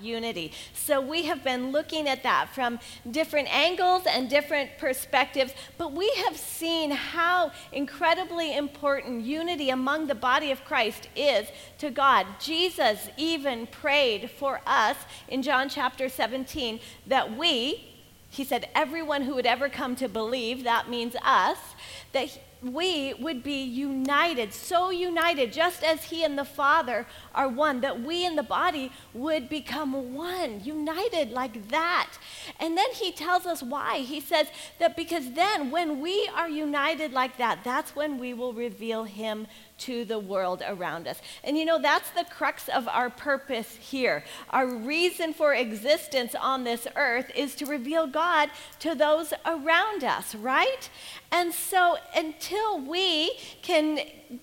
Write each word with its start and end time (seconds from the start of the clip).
unity. 0.00 0.52
So 0.74 1.00
we 1.00 1.24
have 1.24 1.42
been 1.44 1.72
looking 1.72 2.08
at 2.08 2.22
that 2.22 2.54
from 2.54 2.78
different 3.10 3.54
angles 3.54 4.02
and 4.06 4.28
different 4.28 4.78
perspectives, 4.78 5.52
but 5.78 5.92
we 5.92 6.10
have 6.24 6.36
seen 6.36 6.90
how 6.90 7.52
incredibly 7.72 8.56
important 8.56 9.22
unity 9.22 9.70
among 9.70 10.06
the 10.06 10.14
body 10.14 10.50
of 10.50 10.64
Christ 10.64 11.08
is 11.16 11.48
to 11.78 11.90
God. 11.90 12.26
Jesus 12.38 13.08
even 13.16 13.66
prayed 13.66 14.30
for 14.30 14.60
us 14.66 14.96
in 15.28 15.42
John 15.42 15.68
chapter 15.68 16.08
17 16.08 16.80
that 17.06 17.36
we, 17.36 17.86
he 18.28 18.44
said, 18.44 18.68
everyone 18.74 19.22
who 19.22 19.34
would 19.34 19.46
ever 19.46 19.68
come 19.68 19.96
to 19.96 20.08
believe, 20.08 20.64
that 20.64 20.88
means 20.88 21.16
us, 21.22 21.58
that 22.12 22.38
we 22.62 23.14
would 23.14 23.42
be 23.42 23.62
united, 23.62 24.52
so 24.52 24.90
united, 24.90 25.52
just 25.52 25.82
as 25.82 26.04
He 26.04 26.24
and 26.24 26.38
the 26.38 26.44
Father 26.44 27.06
are 27.34 27.48
one, 27.48 27.80
that 27.80 28.00
we 28.02 28.24
in 28.24 28.36
the 28.36 28.42
body 28.42 28.92
would 29.14 29.48
become 29.48 30.14
one, 30.14 30.60
united 30.62 31.30
like 31.30 31.68
that. 31.68 32.12
And 32.58 32.76
then 32.76 32.92
He 32.92 33.12
tells 33.12 33.46
us 33.46 33.62
why. 33.62 33.98
He 33.98 34.20
says 34.20 34.48
that 34.78 34.96
because 34.96 35.32
then, 35.32 35.70
when 35.70 36.00
we 36.00 36.30
are 36.34 36.48
united 36.48 37.12
like 37.12 37.38
that, 37.38 37.64
that's 37.64 37.96
when 37.96 38.18
we 38.18 38.34
will 38.34 38.52
reveal 38.52 39.04
Him 39.04 39.46
to 39.80 40.04
the 40.04 40.18
world 40.18 40.62
around 40.66 41.08
us. 41.08 41.20
And 41.42 41.58
you 41.58 41.64
know, 41.64 41.80
that's 41.80 42.10
the 42.10 42.24
crux 42.24 42.68
of 42.68 42.88
our 42.88 43.10
purpose 43.10 43.76
here. 43.76 44.24
Our 44.50 44.66
reason 44.66 45.32
for 45.32 45.54
existence 45.54 46.34
on 46.34 46.64
this 46.64 46.86
earth 46.96 47.30
is 47.34 47.54
to 47.56 47.66
reveal 47.66 48.06
God 48.06 48.50
to 48.80 48.94
those 48.94 49.32
around 49.44 50.04
us, 50.04 50.34
right? 50.34 50.88
And 51.32 51.52
so 51.52 51.96
until 52.14 52.80
we 52.80 53.32
can 53.62 54.00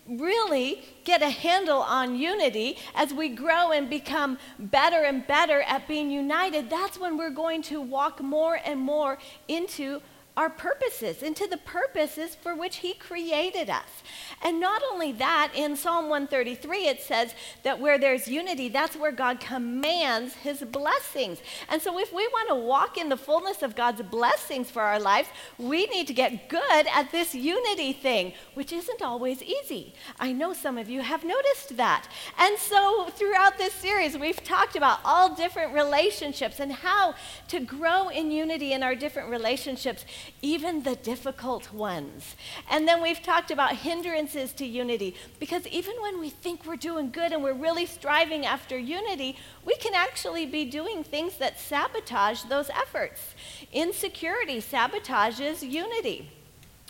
really 0.08 0.84
get 1.04 1.22
a 1.22 1.30
handle 1.30 1.80
on 1.80 2.16
unity 2.16 2.78
as 2.96 3.14
we 3.14 3.30
grow 3.30 3.72
and 3.72 3.90
become 3.90 4.38
better 4.60 5.04
and 5.04 5.26
better 5.28 5.62
at 5.62 5.88
being 5.88 6.12
united, 6.12 6.70
that's 6.70 7.00
when 7.00 7.18
we're 7.18 7.30
going 7.30 7.62
to 7.64 7.82
walk 7.82 8.22
more 8.22 8.60
and 8.66 8.80
more 8.80 9.18
into 9.48 10.02
our 10.38 10.52
purposes, 10.52 11.24
into 11.24 11.48
the 11.48 11.58
purposes 11.58 12.36
for 12.36 12.56
which 12.56 12.78
He 12.78 12.94
created 12.94 13.72
us. 13.72 14.04
And 14.44 14.60
not 14.60 14.84
only 14.92 15.12
that, 15.14 15.52
in 15.56 15.76
Psalm 15.76 16.10
133, 16.10 16.88
it 16.88 17.02
says 17.02 17.34
that 17.64 17.80
where 17.80 17.98
there's 17.98 18.28
unity, 18.28 18.70
that's 18.70 18.96
where 18.96 19.12
God 19.12 19.40
commands 19.40 20.36
His 20.36 20.62
blessings. 20.62 21.40
And 21.70 21.82
so, 21.82 21.98
if 21.98 22.14
we 22.14 22.28
want 22.28 22.50
to 22.50 22.56
walk 22.56 22.98
in 23.00 23.10
the 23.10 23.18
fullness 23.18 23.64
of 23.64 23.76
God's 23.76 24.04
blessings 24.04 24.70
for 24.70 24.84
our 24.84 25.00
lives, 25.00 25.30
we 25.58 25.88
need 25.88 26.06
to 26.06 26.14
get 26.14 26.50
good 26.50 26.88
at 26.94 27.12
this 27.12 27.34
unity 27.34 27.92
thing, 27.92 28.34
which 28.54 28.72
isn't 28.72 29.02
always 29.02 29.42
easy. 29.42 29.96
I 30.20 30.34
know 30.34 30.54
some 30.54 30.78
of 30.78 30.88
you 30.88 31.02
have 31.02 31.24
noticed 31.24 31.78
that. 31.78 32.08
And 32.38 32.60
so, 32.60 33.10
throughout 33.10 33.58
this 33.58 33.74
series, 33.74 34.16
we've 34.16 34.44
talked 34.44 34.76
about 34.76 35.00
all 35.04 35.34
different 35.34 35.74
relationships 35.74 36.60
and 36.60 36.72
how 36.72 37.16
to 37.48 37.60
grow 37.60 38.10
in 38.10 38.30
unity 38.30 38.74
in 38.74 38.84
our 38.84 38.94
different 38.94 39.30
relationships 39.32 40.06
even 40.42 40.84
the 40.84 40.96
difficult 40.96 41.74
ones. 41.74 42.36
And 42.70 42.88
then 42.88 43.02
we've 43.02 43.22
talked 43.22 43.52
about 43.52 43.76
hindrances 43.76 44.54
to 44.54 44.66
unity, 44.66 45.16
because 45.40 45.66
even 45.68 45.96
when 46.02 46.20
we 46.20 46.30
think 46.30 46.66
we're 46.66 46.76
doing 46.76 47.12
good 47.12 47.32
and 47.32 47.44
we're 47.44 47.54
really 47.54 47.86
striving 47.86 48.46
after 48.46 48.78
unity, 48.78 49.38
we 49.66 49.76
can 49.78 49.94
actually 49.94 50.46
be 50.46 50.66
doing 50.66 51.04
things 51.04 51.38
that 51.38 51.60
sabotage 51.60 52.44
those 52.44 52.70
efforts. 52.70 53.36
Insecurity 53.72 54.62
sabotages 54.62 55.70
unity. 55.70 56.32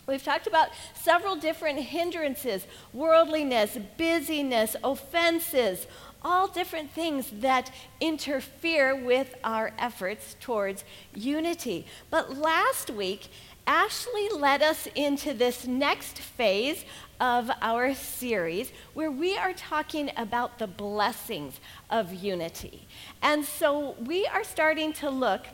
We've 0.06 0.22
talked 0.22 0.46
about 0.46 0.70
several 0.94 1.36
different 1.36 1.80
hindrances 1.80 2.66
worldliness, 2.94 3.76
busyness, 3.98 4.74
offenses, 4.82 5.86
all 6.22 6.48
different 6.48 6.90
things 6.90 7.30
that 7.40 7.70
interfere 8.00 8.94
with 8.94 9.34
our 9.44 9.72
efforts 9.78 10.36
towards 10.40 10.84
unity. 11.14 11.86
But 12.10 12.36
last 12.36 12.90
week, 12.90 13.28
Ashley 13.66 14.30
led 14.30 14.62
us 14.62 14.88
into 14.94 15.34
this 15.34 15.66
next 15.66 16.18
phase 16.18 16.84
of 17.20 17.50
our 17.60 17.94
series 17.94 18.72
where 18.94 19.10
we 19.10 19.36
are 19.36 19.52
talking 19.52 20.10
about 20.16 20.58
the 20.58 20.66
blessings 20.66 21.60
of 21.90 22.14
unity. 22.14 22.86
And 23.20 23.44
so 23.44 23.94
we 24.00 24.26
are 24.26 24.44
starting 24.44 24.92
to 24.94 25.10
look 25.10 25.46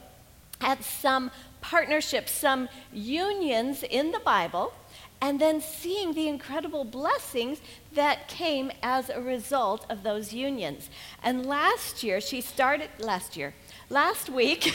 at 0.60 0.84
some 0.84 1.30
partnerships, 1.60 2.30
some 2.30 2.69
unions 2.92 3.82
in 3.82 4.12
the 4.12 4.20
Bible 4.20 4.72
and 5.24 5.40
then 5.40 5.58
seeing 5.58 6.12
the 6.12 6.28
incredible 6.28 6.84
blessings 6.84 7.62
that 7.94 8.28
came 8.28 8.70
as 8.82 9.08
a 9.08 9.22
result 9.22 9.86
of 9.88 10.02
those 10.02 10.34
unions. 10.34 10.90
And 11.22 11.46
last 11.46 12.02
year, 12.02 12.20
she 12.20 12.42
started, 12.42 12.90
last 12.98 13.34
year, 13.34 13.54
last 13.88 14.28
week, 14.28 14.64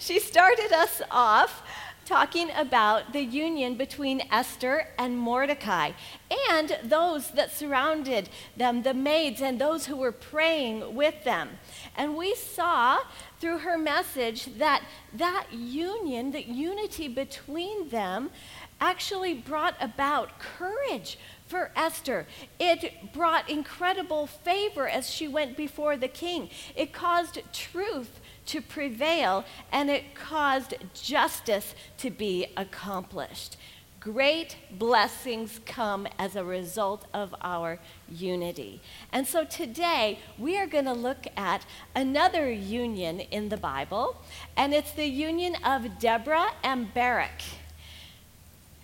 she 0.00 0.18
started 0.18 0.72
us 0.72 1.00
off 1.12 1.62
talking 2.04 2.50
about 2.56 3.12
the 3.12 3.22
union 3.22 3.76
between 3.76 4.22
Esther 4.30 4.88
and 4.98 5.18
Mordecai 5.18 5.92
and 6.50 6.78
those 6.82 7.30
that 7.32 7.52
surrounded 7.52 8.28
them, 8.56 8.82
the 8.82 8.94
maids 8.94 9.40
and 9.40 9.60
those 9.60 9.86
who 9.86 9.96
were 9.96 10.12
praying 10.12 10.94
with 10.94 11.24
them. 11.24 11.50
And 11.96 12.16
we 12.16 12.34
saw 12.34 13.00
through 13.40 13.58
her 13.58 13.78
message 13.78 14.46
that 14.58 14.82
that 15.12 15.46
union, 15.52 16.32
that 16.32 16.46
unity 16.46 17.08
between 17.08 17.88
them, 17.88 18.30
actually 18.80 19.34
brought 19.34 19.74
about 19.80 20.38
courage 20.38 21.18
for 21.46 21.70
Esther. 21.76 22.26
It 22.58 23.12
brought 23.12 23.48
incredible 23.48 24.26
favor 24.26 24.88
as 24.88 25.10
she 25.10 25.28
went 25.28 25.56
before 25.56 25.96
the 25.96 26.08
king. 26.08 26.50
It 26.74 26.92
caused 26.92 27.40
truth 27.52 28.20
to 28.46 28.60
prevail 28.60 29.44
and 29.72 29.90
it 29.90 30.14
caused 30.14 30.74
justice 30.94 31.74
to 31.98 32.10
be 32.10 32.46
accomplished. 32.56 33.56
Great 34.04 34.58
blessings 34.70 35.60
come 35.64 36.06
as 36.18 36.36
a 36.36 36.44
result 36.44 37.06
of 37.14 37.34
our 37.40 37.78
unity. 38.06 38.82
And 39.10 39.26
so 39.26 39.44
today 39.44 40.18
we 40.38 40.58
are 40.58 40.66
going 40.66 40.84
to 40.84 40.92
look 40.92 41.26
at 41.38 41.64
another 41.96 42.52
union 42.52 43.20
in 43.20 43.48
the 43.48 43.56
Bible, 43.56 44.20
and 44.58 44.74
it's 44.74 44.92
the 44.92 45.06
union 45.06 45.56
of 45.64 45.98
Deborah 45.98 46.50
and 46.62 46.92
Barak. 46.92 47.40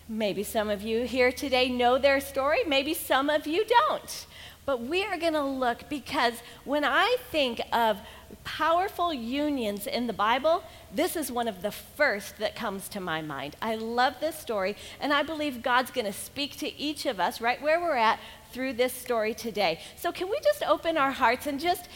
Maybe 0.09 0.43
some 0.43 0.71
of 0.71 0.81
you 0.81 1.03
here 1.03 1.31
today 1.31 1.69
know 1.69 1.99
their 1.99 2.21
story, 2.21 2.65
maybe 2.67 2.95
some 2.95 3.29
of 3.29 3.47
you 3.47 3.67
don't. 3.67 4.27
But 4.67 4.83
we 4.83 5.05
are 5.05 5.19
going 5.19 5.33
to 5.33 5.43
look 5.43 5.89
because 5.89 6.35
when 6.65 6.85
I 6.85 7.17
think 7.31 7.61
of 7.73 7.99
powerful 8.45 9.13
unions 9.13 9.87
in 9.87 10.07
the 10.07 10.13
Bible, 10.13 10.63
this 10.95 11.17
is 11.17 11.33
one 11.33 11.49
of 11.49 11.63
the 11.63 11.71
first 11.71 12.39
that 12.39 12.55
comes 12.55 12.89
to 12.91 13.01
my 13.01 13.23
mind. 13.23 13.57
I 13.61 13.75
love 13.75 14.15
this 14.21 14.37
story, 14.39 14.77
and 15.01 15.13
I 15.13 15.23
believe 15.23 15.63
God's 15.63 15.91
going 15.91 16.07
to 16.07 16.13
speak 16.13 16.57
to 16.59 16.79
each 16.79 17.07
of 17.07 17.19
us 17.19 17.41
right 17.41 17.61
where 17.61 17.81
we're 17.81 17.97
at 17.97 18.21
through 18.53 18.75
this 18.75 18.93
story 18.93 19.35
today. 19.35 19.81
So, 19.97 20.13
can 20.13 20.29
we 20.29 20.39
just 20.43 20.63
open 20.63 20.97
our 20.97 21.13
hearts 21.13 21.47
and 21.47 21.59
just, 21.59 21.89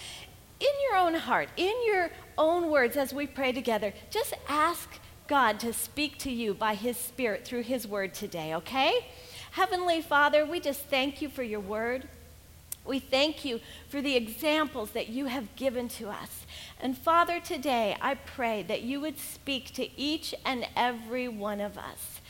in 0.60 0.68
your 0.88 0.98
own 0.98 1.14
heart, 1.14 1.48
in 1.56 1.74
your 1.86 2.10
own 2.38 2.70
words, 2.70 2.96
as 2.96 3.12
we 3.12 3.26
pray 3.26 3.52
together, 3.52 3.92
just 4.10 4.34
ask 4.48 4.88
God 5.26 5.58
to 5.60 5.72
speak 5.72 6.18
to 6.18 6.30
you 6.30 6.54
by 6.54 6.74
His 6.74 6.96
Spirit 6.96 7.44
through 7.44 7.62
His 7.62 7.86
word 7.86 8.14
today, 8.14 8.54
okay? 8.54 9.06
Heavenly 9.52 10.00
Father, 10.00 10.44
we 10.44 10.60
just 10.60 10.80
thank 10.86 11.22
you 11.22 11.28
for 11.28 11.42
your 11.42 11.60
word. 11.60 12.08
We 12.84 12.98
thank 12.98 13.44
you 13.44 13.60
for 13.88 14.02
the 14.02 14.16
examples 14.16 14.90
that 14.90 15.08
you 15.08 15.26
have 15.26 15.56
given 15.56 15.88
to 15.90 16.10
us. 16.10 16.46
And 16.80 16.96
Father, 16.96 17.40
today 17.40 17.96
I 18.00 18.14
pray 18.14 18.62
that 18.64 18.82
you 18.82 19.00
would 19.00 19.18
speak 19.18 19.72
to 19.74 19.88
each 19.98 20.34
and 20.44 20.66
every 20.76 21.28
one 21.28 21.60
of 21.60 21.78
us. 21.78 22.20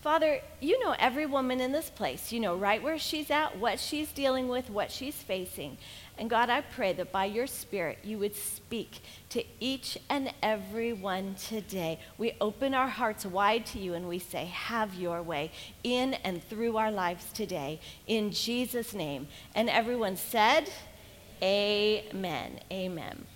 Father, 0.00 0.40
you 0.60 0.78
know 0.84 0.94
every 1.00 1.26
woman 1.26 1.60
in 1.60 1.72
this 1.72 1.90
place. 1.90 2.30
You 2.30 2.38
know 2.38 2.54
right 2.54 2.80
where 2.80 2.98
she's 2.98 3.28
at, 3.28 3.58
what 3.58 3.80
she's 3.80 4.12
dealing 4.12 4.46
with, 4.46 4.70
what 4.70 4.92
she's 4.92 5.16
facing. 5.16 5.78
And 6.18 6.30
God, 6.30 6.48
I 6.48 6.62
pray 6.62 6.94
that 6.94 7.12
by 7.12 7.26
your 7.26 7.46
Spirit, 7.46 7.98
you 8.02 8.18
would 8.18 8.34
speak 8.34 9.00
to 9.30 9.44
each 9.60 9.98
and 10.08 10.32
every 10.42 10.94
one 10.94 11.34
today. 11.34 12.00
We 12.16 12.32
open 12.40 12.72
our 12.72 12.88
hearts 12.88 13.26
wide 13.26 13.66
to 13.66 13.78
you 13.78 13.92
and 13.92 14.08
we 14.08 14.18
say, 14.18 14.46
Have 14.46 14.94
your 14.94 15.22
way 15.22 15.50
in 15.84 16.14
and 16.14 16.42
through 16.42 16.78
our 16.78 16.90
lives 16.90 17.30
today. 17.32 17.80
In 18.06 18.30
Jesus' 18.30 18.94
name. 18.94 19.28
And 19.54 19.68
everyone 19.68 20.16
said, 20.16 20.70
Amen. 21.42 22.60
Amen. 22.72 23.26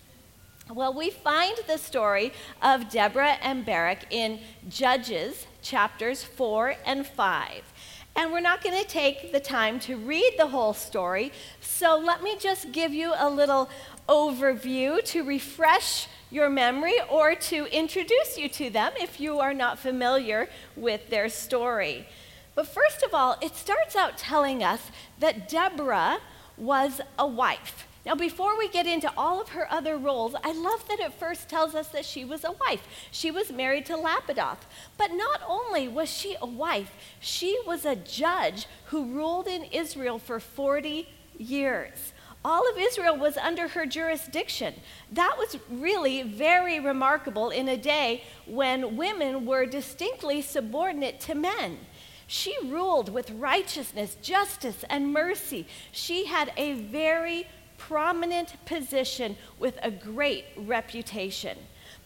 Well, 0.72 0.94
we 0.94 1.10
find 1.10 1.58
the 1.66 1.78
story 1.78 2.32
of 2.62 2.88
Deborah 2.90 3.36
and 3.42 3.66
Barak 3.66 4.06
in 4.10 4.38
Judges 4.68 5.46
chapters 5.62 6.22
4 6.22 6.76
and 6.86 7.06
5. 7.06 7.69
And 8.16 8.32
we're 8.32 8.40
not 8.40 8.62
going 8.62 8.80
to 8.80 8.88
take 8.88 9.32
the 9.32 9.40
time 9.40 9.80
to 9.80 9.96
read 9.96 10.34
the 10.36 10.48
whole 10.48 10.74
story, 10.74 11.32
so 11.60 11.98
let 11.98 12.22
me 12.22 12.36
just 12.38 12.72
give 12.72 12.92
you 12.92 13.12
a 13.16 13.30
little 13.30 13.70
overview 14.08 15.02
to 15.04 15.22
refresh 15.22 16.08
your 16.30 16.50
memory 16.50 16.96
or 17.08 17.34
to 17.34 17.66
introduce 17.66 18.36
you 18.36 18.48
to 18.48 18.70
them 18.70 18.92
if 19.00 19.20
you 19.20 19.38
are 19.38 19.54
not 19.54 19.78
familiar 19.78 20.48
with 20.76 21.08
their 21.08 21.28
story. 21.28 22.06
But 22.54 22.66
first 22.66 23.02
of 23.02 23.14
all, 23.14 23.36
it 23.40 23.56
starts 23.56 23.96
out 23.96 24.18
telling 24.18 24.62
us 24.62 24.90
that 25.18 25.48
Deborah 25.48 26.18
was 26.56 27.00
a 27.18 27.26
wife. 27.26 27.86
Now, 28.06 28.14
before 28.14 28.56
we 28.58 28.68
get 28.68 28.86
into 28.86 29.12
all 29.14 29.42
of 29.42 29.50
her 29.50 29.70
other 29.70 29.98
roles, 29.98 30.34
I 30.42 30.52
love 30.52 30.88
that 30.88 31.00
it 31.00 31.12
first 31.12 31.50
tells 31.50 31.74
us 31.74 31.88
that 31.88 32.06
she 32.06 32.24
was 32.24 32.44
a 32.44 32.52
wife. 32.52 32.82
She 33.10 33.30
was 33.30 33.52
married 33.52 33.84
to 33.86 33.96
Lapidoth. 33.96 34.64
But 34.96 35.12
not 35.12 35.42
only 35.46 35.86
was 35.86 36.08
she 36.08 36.34
a 36.40 36.46
wife, 36.46 36.92
she 37.20 37.58
was 37.66 37.84
a 37.84 37.96
judge 37.96 38.66
who 38.86 39.04
ruled 39.04 39.46
in 39.46 39.64
Israel 39.64 40.18
for 40.18 40.40
40 40.40 41.08
years. 41.36 42.14
All 42.42 42.66
of 42.70 42.78
Israel 42.78 43.18
was 43.18 43.36
under 43.36 43.68
her 43.68 43.84
jurisdiction. 43.84 44.74
That 45.12 45.36
was 45.36 45.58
really 45.68 46.22
very 46.22 46.80
remarkable 46.80 47.50
in 47.50 47.68
a 47.68 47.76
day 47.76 48.24
when 48.46 48.96
women 48.96 49.44
were 49.44 49.66
distinctly 49.66 50.40
subordinate 50.40 51.20
to 51.20 51.34
men. 51.34 51.80
She 52.26 52.56
ruled 52.64 53.12
with 53.12 53.30
righteousness, 53.32 54.16
justice, 54.22 54.84
and 54.88 55.12
mercy. 55.12 55.66
She 55.92 56.26
had 56.26 56.52
a 56.56 56.74
very 56.74 57.46
prominent 57.80 58.54
position 58.66 59.36
with 59.58 59.78
a 59.82 59.90
great 59.90 60.44
reputation. 60.56 61.56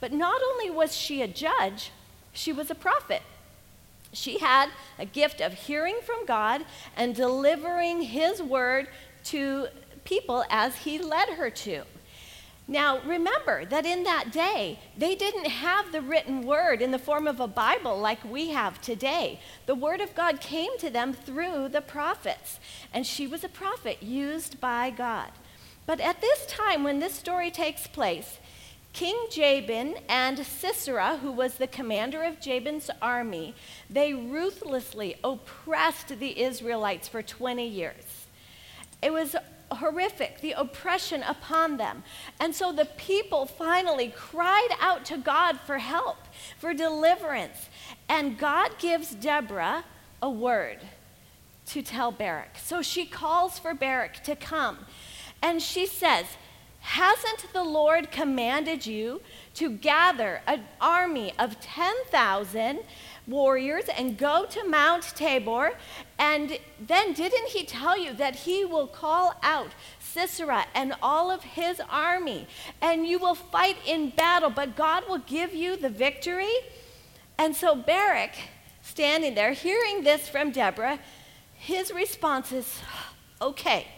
But 0.00 0.12
not 0.12 0.40
only 0.42 0.70
was 0.70 0.96
she 0.96 1.20
a 1.20 1.28
judge, 1.28 1.90
she 2.32 2.52
was 2.52 2.70
a 2.70 2.74
prophet. 2.74 3.22
She 4.12 4.38
had 4.38 4.70
a 4.98 5.04
gift 5.04 5.40
of 5.40 5.52
hearing 5.52 5.98
from 6.02 6.24
God 6.26 6.64
and 6.96 7.14
delivering 7.14 8.02
His 8.02 8.40
word 8.40 8.88
to 9.24 9.66
people 10.04 10.44
as 10.48 10.76
He 10.76 10.98
led 10.98 11.30
her 11.30 11.50
to. 11.50 11.82
Now, 12.66 13.00
remember 13.00 13.66
that 13.66 13.84
in 13.84 14.04
that 14.04 14.32
day, 14.32 14.78
they 14.96 15.14
didn't 15.14 15.48
have 15.48 15.92
the 15.92 16.00
written 16.00 16.46
word 16.46 16.80
in 16.80 16.92
the 16.92 16.98
form 16.98 17.26
of 17.26 17.38
a 17.38 17.46
Bible 17.46 17.98
like 17.98 18.24
we 18.24 18.50
have 18.50 18.80
today. 18.80 19.40
The 19.66 19.74
word 19.74 20.00
of 20.00 20.14
God 20.14 20.40
came 20.40 20.78
to 20.78 20.88
them 20.88 21.12
through 21.12 21.68
the 21.68 21.82
prophets, 21.82 22.58
and 22.92 23.06
she 23.06 23.26
was 23.26 23.44
a 23.44 23.50
prophet 23.50 24.02
used 24.02 24.60
by 24.62 24.88
God. 24.88 25.30
But 25.86 26.00
at 26.00 26.20
this 26.20 26.46
time, 26.46 26.84
when 26.84 26.98
this 26.98 27.14
story 27.14 27.50
takes 27.50 27.86
place, 27.86 28.38
King 28.92 29.26
Jabin 29.30 29.96
and 30.08 30.38
Sisera, 30.38 31.16
who 31.16 31.32
was 31.32 31.54
the 31.54 31.66
commander 31.66 32.22
of 32.22 32.40
Jabin's 32.40 32.90
army, 33.02 33.54
they 33.90 34.14
ruthlessly 34.14 35.16
oppressed 35.24 36.20
the 36.20 36.40
Israelites 36.40 37.08
for 37.08 37.20
20 37.20 37.66
years. 37.66 38.26
It 39.02 39.12
was 39.12 39.34
horrific, 39.72 40.40
the 40.40 40.52
oppression 40.52 41.22
upon 41.24 41.76
them. 41.76 42.04
And 42.38 42.54
so 42.54 42.72
the 42.72 42.84
people 42.84 43.46
finally 43.46 44.12
cried 44.14 44.70
out 44.80 45.04
to 45.06 45.16
God 45.18 45.58
for 45.60 45.78
help, 45.78 46.18
for 46.58 46.72
deliverance. 46.72 47.68
And 48.08 48.38
God 48.38 48.78
gives 48.78 49.10
Deborah 49.10 49.84
a 50.22 50.30
word 50.30 50.78
to 51.66 51.82
tell 51.82 52.12
Barak. 52.12 52.58
So 52.62 52.82
she 52.82 53.06
calls 53.06 53.58
for 53.58 53.74
Barak 53.74 54.22
to 54.24 54.36
come. 54.36 54.78
And 55.44 55.60
she 55.60 55.84
says, 55.84 56.24
Hasn't 56.80 57.52
the 57.52 57.62
Lord 57.62 58.10
commanded 58.10 58.86
you 58.86 59.20
to 59.54 59.68
gather 59.70 60.40
an 60.46 60.64
army 60.80 61.34
of 61.38 61.60
10,000 61.60 62.80
warriors 63.26 63.84
and 63.94 64.16
go 64.16 64.46
to 64.46 64.66
Mount 64.66 65.02
Tabor? 65.14 65.72
And 66.18 66.58
then 66.80 67.12
didn't 67.12 67.48
he 67.48 67.66
tell 67.66 67.98
you 67.98 68.14
that 68.14 68.36
he 68.36 68.64
will 68.64 68.86
call 68.86 69.34
out 69.42 69.72
Sisera 70.00 70.64
and 70.74 70.94
all 71.02 71.30
of 71.30 71.42
his 71.42 71.78
army, 71.90 72.46
and 72.80 73.06
you 73.06 73.18
will 73.18 73.34
fight 73.34 73.76
in 73.86 74.10
battle, 74.10 74.50
but 74.50 74.76
God 74.76 75.04
will 75.06 75.18
give 75.18 75.54
you 75.54 75.76
the 75.76 75.90
victory? 75.90 76.54
And 77.36 77.54
so 77.54 77.74
Barak, 77.74 78.32
standing 78.80 79.34
there, 79.34 79.52
hearing 79.52 80.04
this 80.04 80.26
from 80.26 80.52
Deborah, 80.52 81.00
his 81.52 81.92
response 81.92 82.50
is, 82.50 82.80
Okay. 83.42 83.88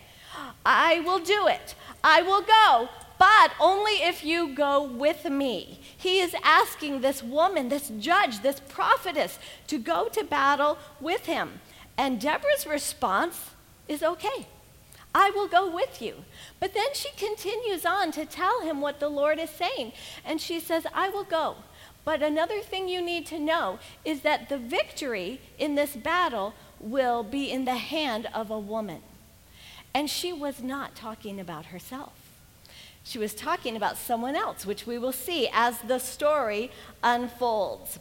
I 0.64 1.00
will 1.00 1.18
do 1.18 1.46
it. 1.46 1.74
I 2.02 2.22
will 2.22 2.42
go, 2.42 2.88
but 3.18 3.52
only 3.60 4.02
if 4.02 4.24
you 4.24 4.54
go 4.54 4.82
with 4.82 5.24
me. 5.24 5.80
He 5.96 6.20
is 6.20 6.34
asking 6.42 7.00
this 7.00 7.22
woman, 7.22 7.68
this 7.68 7.90
judge, 7.98 8.42
this 8.42 8.60
prophetess, 8.68 9.38
to 9.68 9.78
go 9.78 10.08
to 10.08 10.24
battle 10.24 10.78
with 11.00 11.26
him. 11.26 11.60
And 11.96 12.20
Deborah's 12.20 12.66
response 12.66 13.50
is 13.88 14.02
okay. 14.02 14.46
I 15.14 15.30
will 15.30 15.48
go 15.48 15.74
with 15.74 16.02
you. 16.02 16.24
But 16.60 16.74
then 16.74 16.92
she 16.92 17.08
continues 17.16 17.86
on 17.86 18.12
to 18.12 18.26
tell 18.26 18.60
him 18.60 18.82
what 18.82 19.00
the 19.00 19.08
Lord 19.08 19.38
is 19.38 19.48
saying. 19.48 19.92
And 20.24 20.40
she 20.40 20.60
says, 20.60 20.86
I 20.92 21.08
will 21.08 21.24
go. 21.24 21.56
But 22.04 22.22
another 22.22 22.60
thing 22.60 22.86
you 22.86 23.00
need 23.00 23.26
to 23.26 23.38
know 23.38 23.78
is 24.04 24.20
that 24.20 24.48
the 24.48 24.58
victory 24.58 25.40
in 25.58 25.74
this 25.74 25.96
battle 25.96 26.54
will 26.78 27.22
be 27.22 27.50
in 27.50 27.64
the 27.64 27.76
hand 27.76 28.28
of 28.34 28.50
a 28.50 28.58
woman. 28.58 29.02
And 29.96 30.10
she 30.10 30.30
was 30.30 30.62
not 30.62 30.94
talking 30.94 31.40
about 31.40 31.64
herself. 31.66 32.12
She 33.02 33.18
was 33.18 33.32
talking 33.32 33.76
about 33.76 33.96
someone 33.96 34.36
else, 34.36 34.66
which 34.66 34.86
we 34.86 34.98
will 34.98 35.10
see 35.10 35.48
as 35.50 35.78
the 35.78 35.98
story 35.98 36.70
unfolds. 37.02 37.98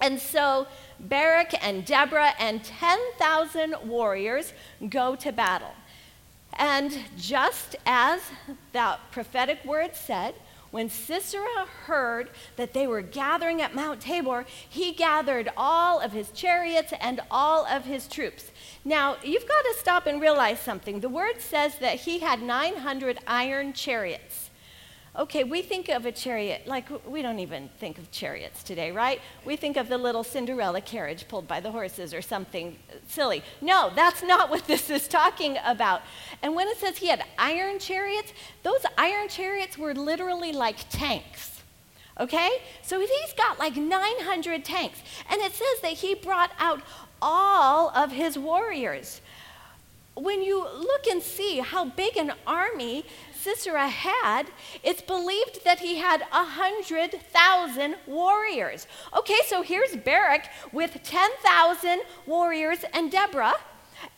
And 0.00 0.18
so 0.18 0.66
Barak 0.98 1.54
and 1.64 1.84
Deborah 1.84 2.32
and 2.40 2.64
10,000 2.64 3.76
warriors 3.84 4.52
go 4.88 5.14
to 5.14 5.30
battle. 5.30 5.76
And 6.54 6.98
just 7.16 7.76
as 7.86 8.20
that 8.72 8.98
prophetic 9.12 9.64
word 9.64 9.94
said, 9.94 10.34
when 10.74 10.90
Sisera 10.90 11.66
heard 11.86 12.30
that 12.56 12.72
they 12.72 12.88
were 12.88 13.00
gathering 13.00 13.62
at 13.62 13.76
Mount 13.76 14.00
Tabor, 14.00 14.44
he 14.68 14.90
gathered 14.90 15.48
all 15.56 16.00
of 16.00 16.10
his 16.10 16.32
chariots 16.32 16.92
and 17.00 17.20
all 17.30 17.64
of 17.66 17.84
his 17.84 18.08
troops. 18.08 18.50
Now, 18.84 19.16
you've 19.22 19.46
got 19.46 19.62
to 19.62 19.76
stop 19.78 20.08
and 20.08 20.20
realize 20.20 20.58
something. 20.58 20.98
The 20.98 21.08
word 21.08 21.40
says 21.40 21.78
that 21.78 22.00
he 22.00 22.18
had 22.18 22.42
900 22.42 23.20
iron 23.24 23.72
chariots. 23.72 24.50
Okay, 25.16 25.44
we 25.44 25.62
think 25.62 25.88
of 25.88 26.06
a 26.06 26.12
chariot 26.12 26.66
like 26.66 26.88
we 27.06 27.22
don't 27.22 27.38
even 27.38 27.68
think 27.78 27.98
of 27.98 28.10
chariots 28.10 28.64
today, 28.64 28.90
right? 28.90 29.20
We 29.44 29.54
think 29.54 29.76
of 29.76 29.88
the 29.88 29.96
little 29.96 30.24
Cinderella 30.24 30.80
carriage 30.80 31.28
pulled 31.28 31.46
by 31.46 31.60
the 31.60 31.70
horses 31.70 32.12
or 32.12 32.20
something 32.20 32.76
silly. 33.06 33.44
No, 33.60 33.92
that's 33.94 34.24
not 34.24 34.50
what 34.50 34.66
this 34.66 34.90
is 34.90 35.06
talking 35.06 35.56
about. 35.64 36.02
And 36.42 36.56
when 36.56 36.66
it 36.66 36.78
says 36.78 36.96
he 36.96 37.06
had 37.06 37.22
iron 37.38 37.78
chariots, 37.78 38.32
those 38.64 38.84
iron 38.98 39.28
chariots 39.28 39.78
were 39.78 39.94
literally 39.94 40.50
like 40.50 40.88
tanks. 40.90 41.62
Okay? 42.18 42.50
So 42.82 42.98
he's 42.98 43.32
got 43.36 43.60
like 43.60 43.76
900 43.76 44.64
tanks. 44.64 45.00
And 45.30 45.40
it 45.40 45.52
says 45.52 45.80
that 45.82 45.92
he 45.92 46.16
brought 46.16 46.50
out 46.58 46.80
all 47.22 47.90
of 47.90 48.10
his 48.10 48.36
warriors. 48.36 49.20
When 50.16 50.42
you 50.42 50.58
look 50.58 51.06
and 51.06 51.22
see 51.22 51.58
how 51.58 51.84
big 51.84 52.16
an 52.16 52.32
army 52.46 53.04
Sisera 53.44 53.88
had, 53.88 54.46
it's 54.82 55.02
believed 55.02 55.64
that 55.64 55.80
he 55.80 55.98
had 55.98 56.22
100,000 56.30 57.96
warriors. 58.06 58.86
Okay, 59.14 59.38
so 59.46 59.60
here's 59.60 59.96
Barak 59.96 60.48
with 60.72 61.02
10,000 61.02 62.00
warriors 62.24 62.86
and 62.94 63.12
Deborah. 63.12 63.56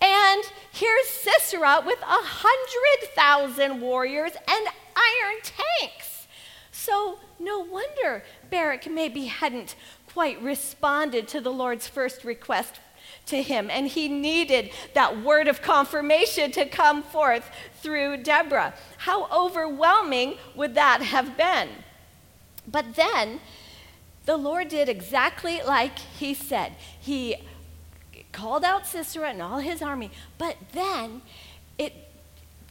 And 0.01 0.45
here's 0.71 1.09
Sisera 1.09 1.83
with 1.85 1.99
100,000 2.03 3.81
warriors 3.81 4.33
and 4.49 4.69
iron 4.95 5.41
tanks. 5.43 6.29
So 6.71 7.19
no 7.41 7.59
wonder 7.59 8.23
Barak 8.49 8.89
maybe 8.89 9.25
hadn't 9.25 9.75
quite 10.13 10.41
responded 10.41 11.27
to 11.29 11.41
the 11.41 11.53
Lord's 11.53 11.89
first 11.89 12.23
request 12.23 12.81
to 13.27 13.43
him, 13.43 13.69
and 13.71 13.89
he 13.89 14.09
needed 14.09 14.71
that 14.95 15.23
word 15.23 15.49
of 15.49 15.61
confirmation 15.61 16.51
to 16.53 16.65
come 16.65 17.03
forth 17.03 17.51
through 17.81 18.19
Deborah. 18.19 18.75
How 18.99 19.29
overwhelming 19.31 20.39
would 20.55 20.75
that 20.75 21.03
have 21.03 21.37
been? 21.37 21.69
But 22.67 22.95
then 22.95 23.41
the 24.25 24.37
Lord 24.37 24.69
did 24.69 24.89
exactly 24.89 25.61
like 25.63 25.99
he 25.99 26.35
said. 26.35 26.73
He 27.01 27.37
called 28.33 28.65
out 28.65 28.87
Sisera 28.87 29.31
and 29.31 29.43
all 29.43 29.59
his 29.59 29.83
army, 29.83 30.11
but 30.39 30.57
then 30.73 31.23
it 31.79 31.93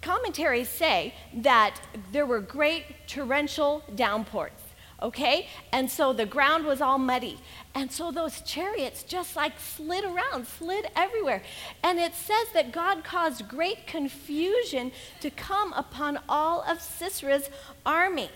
commentaries 0.02 0.70
say 0.70 1.14
that 1.34 1.82
there 2.12 2.26
were 2.26 2.40
great 2.40 3.08
torrential 3.08 3.84
downpours 3.96 4.65
okay? 5.02 5.48
And 5.72 5.90
so 5.90 6.14
the 6.14 6.26
ground 6.26 6.66
was 6.66 6.82
all 6.82 6.98
muddy. 6.98 7.40
And 7.74 7.92
so 7.92 8.12
those 8.12 8.42
chariots 8.42 9.04
just 9.04 9.36
like 9.36 9.60
slid 9.60 10.06
around, 10.06 10.48
slid 10.48 10.88
everywhere. 10.96 11.44
And 11.84 12.00
it 12.00 12.14
says 12.14 12.48
that 12.54 12.72
God 12.72 13.04
caused 13.04 13.48
great 13.48 13.88
confusion 13.88 14.92
to 15.22 15.30
come 15.30 15.74
upon 15.74 16.20
all 16.30 16.62
of 16.62 16.80
Sisera's 16.80 17.50
army. 17.86 18.30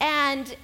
And 0.00 0.56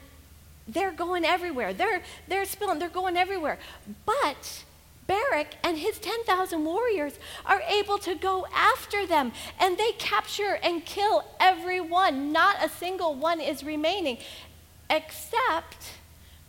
they're 0.68 0.92
going 0.92 1.24
everywhere. 1.24 1.72
They're, 1.72 2.02
they're 2.28 2.44
spilling, 2.44 2.78
they're 2.78 2.88
going 2.88 3.16
everywhere. 3.16 3.58
But 4.04 4.64
Barak 5.06 5.54
and 5.62 5.78
his 5.78 5.98
10,000 5.98 6.64
warriors 6.64 7.18
are 7.44 7.60
able 7.68 7.98
to 7.98 8.14
go 8.14 8.46
after 8.52 9.06
them 9.06 9.32
and 9.60 9.78
they 9.78 9.92
capture 9.92 10.58
and 10.62 10.84
kill 10.84 11.24
everyone. 11.38 12.32
Not 12.32 12.56
a 12.62 12.68
single 12.68 13.14
one 13.14 13.40
is 13.40 13.62
remaining 13.62 14.18
except 14.90 15.92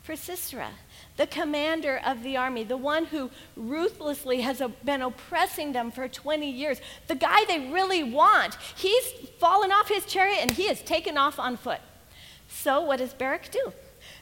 for 0.03 0.15
Sisera. 0.15 0.69
the 1.17 1.27
commander 1.27 1.99
of 2.05 2.23
the 2.23 2.37
army, 2.37 2.63
the 2.63 2.77
one 2.77 3.05
who 3.05 3.29
ruthlessly 3.55 4.41
has 4.41 4.61
been 4.85 5.01
oppressing 5.01 5.73
them 5.73 5.91
for 5.91 6.07
20 6.07 6.49
years, 6.49 6.79
the 7.07 7.15
guy 7.15 7.43
they 7.45 7.71
really 7.71 8.03
want, 8.03 8.55
he's 8.75 9.03
fallen 9.39 9.71
off 9.71 9.89
his 9.89 10.05
chariot 10.05 10.39
and 10.41 10.51
he 10.51 10.63
is 10.63 10.81
taken 10.81 11.17
off 11.17 11.39
on 11.39 11.57
foot. 11.57 11.81
So, 12.47 12.81
what 12.81 12.99
does 12.99 13.13
Barak 13.13 13.51
do? 13.51 13.73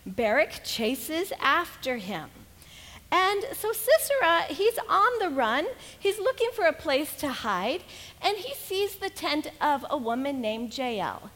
Barak 0.05 0.61
chases 0.63 1.33
after 1.39 1.97
him. 1.97 2.29
And 3.11 3.45
so 3.53 3.71
Sisera, 3.71 4.41
he's 4.49 4.77
on 4.89 5.19
the 5.19 5.29
run. 5.29 5.67
He's 5.97 6.19
looking 6.19 6.49
for 6.53 6.65
a 6.65 6.73
place 6.73 7.15
to 7.17 7.29
hide, 7.29 7.83
and 8.21 8.35
he 8.37 8.53
sees 8.55 8.95
the 8.95 9.09
tent 9.09 9.51
of 9.61 9.85
a 9.89 9.97
woman 9.97 10.41
named 10.41 10.77
Jael. 10.77 11.29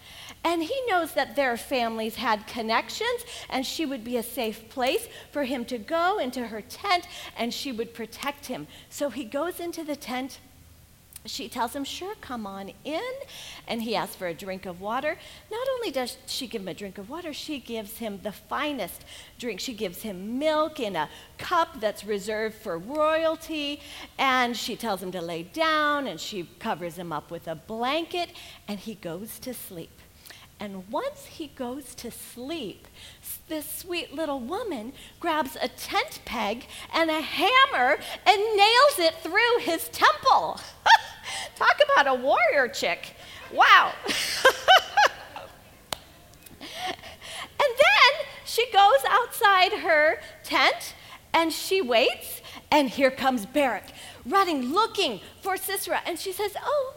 And 0.44 0.64
he 0.64 0.82
knows 0.88 1.14
that 1.14 1.36
their 1.36 1.58
families 1.58 2.16
had 2.16 2.48
connections, 2.48 3.26
and 3.50 3.66
she 3.66 3.86
would 3.86 4.04
be 4.04 4.18
a 4.18 4.24
safe 4.24 4.70
place 4.70 5.08
for 5.32 5.44
him 5.44 5.66
to 5.66 5.78
go 5.78 6.18
into 6.18 6.48
her 6.48 6.62
tent, 6.62 7.08
and 7.38 7.54
she 7.54 7.72
would 7.72 7.94
protect 7.94 8.46
him. 8.46 8.68
So 8.90 9.10
he 9.10 9.26
goes 9.26 9.60
into 9.60 9.84
the 9.84 9.96
tent 9.96 10.40
she 11.26 11.50
tells 11.50 11.76
him, 11.76 11.84
Sure, 11.84 12.16
come 12.22 12.48
on 12.48 12.72
in. 12.86 13.12
And 13.68 13.82
he 13.82 13.96
asks 13.96 14.16
for 14.16 14.28
a 14.28 14.34
drink 14.34 14.66
of 14.66 14.80
water. 14.80 15.18
Not 15.52 15.68
only 15.76 15.92
does 15.92 16.18
she 16.26 16.48
give 16.48 16.62
him 16.62 16.68
a 16.70 16.74
drink 16.74 16.98
of 16.98 17.10
water, 17.10 17.34
she 17.34 17.60
gives 17.60 17.98
him 17.98 18.20
the 18.24 18.32
finest 18.32 19.04
drink. 19.38 19.60
She 19.60 19.74
gives 19.74 20.02
him 20.02 20.40
milk 20.40 20.80
in 20.80 20.96
a 20.96 21.10
cup 21.38 21.80
that's 21.82 22.06
reserved 22.06 22.56
for 22.56 22.78
royalty. 22.78 23.82
And 24.18 24.56
she 24.56 24.76
tells 24.76 25.04
him 25.04 25.12
to 25.12 25.22
lay 25.22 25.44
down, 25.44 26.08
and 26.08 26.20
she 26.20 26.50
covers 26.60 26.96
him 26.96 27.12
up 27.12 27.30
with 27.30 27.48
a 27.48 27.56
blanket, 27.56 28.30
and 28.68 28.80
he 28.80 28.96
goes 28.96 29.40
to 29.40 29.54
sleep. 29.54 29.92
And 30.60 30.90
once 30.92 31.26
he 31.26 31.48
goes 31.48 31.96
to 31.96 32.12
sleep, 32.12 32.88
this 33.48 33.66
sweet 33.66 34.14
little 34.14 34.40
woman 34.40 34.94
grabs 35.20 35.56
a 35.62 35.70
tent 35.70 36.20
peg 36.26 36.66
and 36.94 37.10
a 37.10 37.22
hammer 37.22 37.98
and 38.26 38.38
nails 38.56 39.00
it 39.00 39.16
through 39.24 39.60
his 39.62 39.88
temple. 39.90 40.60
Talk 41.56 41.80
about 41.94 42.08
a 42.08 42.16
warrior 42.22 42.68
chick. 42.68 43.16
Wow. 43.54 43.94
and 46.60 46.68
then 47.60 48.26
she 48.46 48.70
goes 48.72 49.04
outside 49.10 49.74
her 49.80 50.20
tent 50.44 50.94
and 51.34 51.54
she 51.54 51.82
waits, 51.82 52.42
and 52.72 52.90
here 52.90 53.12
comes 53.12 53.46
Barak 53.46 53.84
running, 54.26 54.74
looking 54.74 55.20
for 55.42 55.58
Sisera. 55.58 56.02
And 56.06 56.20
she 56.20 56.32
says, 56.32 56.56
Oh, 56.62 56.94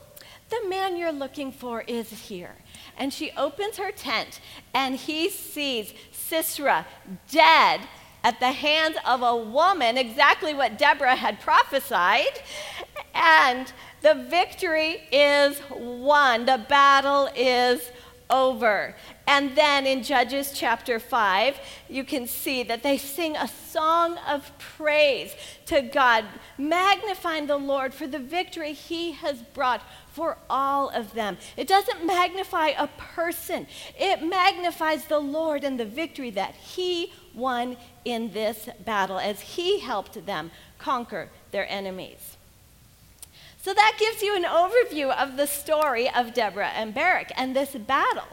the 0.50 0.68
man 0.68 0.96
you're 0.96 1.12
looking 1.12 1.52
for 1.52 1.82
is 1.82 2.10
here. 2.10 2.56
And 2.96 3.12
she 3.12 3.30
opens 3.36 3.78
her 3.78 3.90
tent, 3.90 4.40
and 4.74 4.96
he 4.96 5.28
sees 5.30 5.94
Sisera 6.12 6.86
dead 7.30 7.80
at 8.24 8.38
the 8.38 8.52
hands 8.52 8.96
of 9.04 9.22
a 9.22 9.36
woman, 9.36 9.98
exactly 9.98 10.54
what 10.54 10.78
Deborah 10.78 11.16
had 11.16 11.40
prophesied. 11.40 12.40
And 13.14 13.72
the 14.00 14.14
victory 14.14 15.02
is 15.10 15.60
won, 15.70 16.46
the 16.46 16.64
battle 16.68 17.28
is 17.34 17.90
over. 18.32 18.96
And 19.28 19.54
then 19.54 19.86
in 19.86 20.02
Judges 20.02 20.52
chapter 20.52 20.98
5, 20.98 21.60
you 21.88 22.02
can 22.02 22.26
see 22.26 22.64
that 22.64 22.82
they 22.82 22.98
sing 22.98 23.36
a 23.36 23.46
song 23.46 24.18
of 24.26 24.50
praise 24.58 25.36
to 25.66 25.82
God, 25.82 26.24
magnifying 26.58 27.46
the 27.46 27.56
Lord 27.56 27.94
for 27.94 28.06
the 28.06 28.18
victory 28.18 28.72
he 28.72 29.12
has 29.12 29.42
brought 29.54 29.82
for 30.10 30.38
all 30.50 30.88
of 30.88 31.14
them. 31.14 31.36
It 31.56 31.68
doesn't 31.68 32.04
magnify 32.04 32.68
a 32.68 32.88
person, 32.88 33.66
it 33.98 34.22
magnifies 34.22 35.04
the 35.04 35.20
Lord 35.20 35.62
and 35.62 35.78
the 35.78 35.84
victory 35.84 36.30
that 36.30 36.54
he 36.54 37.12
won 37.34 37.76
in 38.04 38.32
this 38.32 38.68
battle 38.84 39.18
as 39.18 39.40
he 39.40 39.80
helped 39.80 40.26
them 40.26 40.50
conquer 40.78 41.28
their 41.50 41.70
enemies. 41.70 42.36
So 43.62 43.72
that 43.72 43.96
gives 43.96 44.22
you 44.22 44.34
an 44.34 44.42
overview 44.42 45.16
of 45.16 45.36
the 45.36 45.46
story 45.46 46.10
of 46.10 46.34
Deborah 46.34 46.72
and 46.74 46.92
Barak 46.92 47.30
and 47.36 47.54
this 47.54 47.76
battle. 47.76 48.26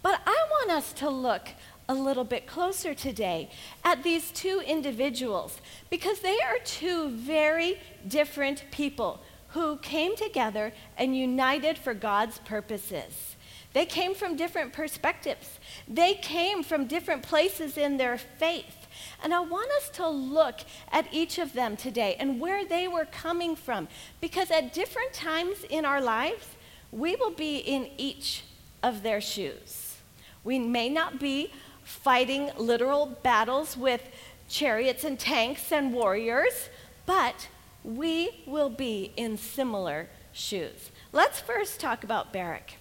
But 0.00 0.22
I 0.24 0.46
want 0.50 0.70
us 0.70 0.94
to 0.94 1.10
look 1.10 1.50
a 1.86 1.92
little 1.92 2.24
bit 2.24 2.46
closer 2.46 2.94
today 2.94 3.50
at 3.84 4.02
these 4.02 4.30
two 4.30 4.62
individuals 4.66 5.60
because 5.90 6.20
they 6.20 6.38
are 6.40 6.58
two 6.64 7.10
very 7.10 7.78
different 8.08 8.64
people 8.70 9.20
who 9.48 9.76
came 9.76 10.16
together 10.16 10.72
and 10.96 11.14
united 11.14 11.76
for 11.76 11.92
God's 11.92 12.38
purposes. 12.38 13.36
They 13.74 13.84
came 13.84 14.14
from 14.14 14.34
different 14.34 14.72
perspectives. 14.72 15.60
They 15.86 16.14
came 16.14 16.62
from 16.62 16.86
different 16.86 17.22
places 17.22 17.76
in 17.76 17.98
their 17.98 18.16
faith. 18.16 18.79
And 19.22 19.34
I 19.34 19.40
want 19.40 19.70
us 19.72 19.88
to 19.90 20.08
look 20.08 20.60
at 20.90 21.12
each 21.12 21.38
of 21.38 21.52
them 21.52 21.76
today 21.76 22.16
and 22.18 22.40
where 22.40 22.64
they 22.64 22.88
were 22.88 23.04
coming 23.04 23.54
from. 23.56 23.88
Because 24.20 24.50
at 24.50 24.72
different 24.72 25.12
times 25.12 25.58
in 25.68 25.84
our 25.84 26.00
lives, 26.00 26.46
we 26.90 27.16
will 27.16 27.30
be 27.30 27.58
in 27.58 27.88
each 27.96 28.44
of 28.82 29.02
their 29.02 29.20
shoes. 29.20 29.96
We 30.42 30.58
may 30.58 30.88
not 30.88 31.20
be 31.20 31.52
fighting 31.84 32.50
literal 32.56 33.06
battles 33.06 33.76
with 33.76 34.02
chariots 34.48 35.04
and 35.04 35.18
tanks 35.18 35.70
and 35.70 35.92
warriors, 35.92 36.68
but 37.06 37.48
we 37.84 38.42
will 38.46 38.70
be 38.70 39.12
in 39.16 39.36
similar 39.36 40.08
shoes. 40.32 40.90
Let's 41.12 41.40
first 41.40 41.80
talk 41.80 42.04
about 42.04 42.32
Barak. 42.32 42.72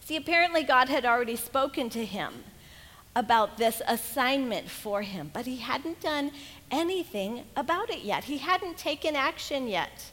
See, 0.00 0.16
apparently 0.16 0.62
God 0.62 0.88
had 0.88 1.04
already 1.04 1.36
spoken 1.36 1.90
to 1.90 2.04
him 2.04 2.32
about 3.18 3.58
this 3.58 3.82
assignment 3.88 4.70
for 4.70 5.02
him, 5.02 5.28
but 5.34 5.44
he 5.44 5.56
hadn't 5.56 6.00
done 6.00 6.30
anything 6.70 7.42
about 7.56 7.90
it 7.90 8.02
yet. 8.02 8.22
He 8.22 8.38
hadn't 8.38 8.78
taken 8.78 9.16
action 9.16 9.66
yet. 9.66 10.12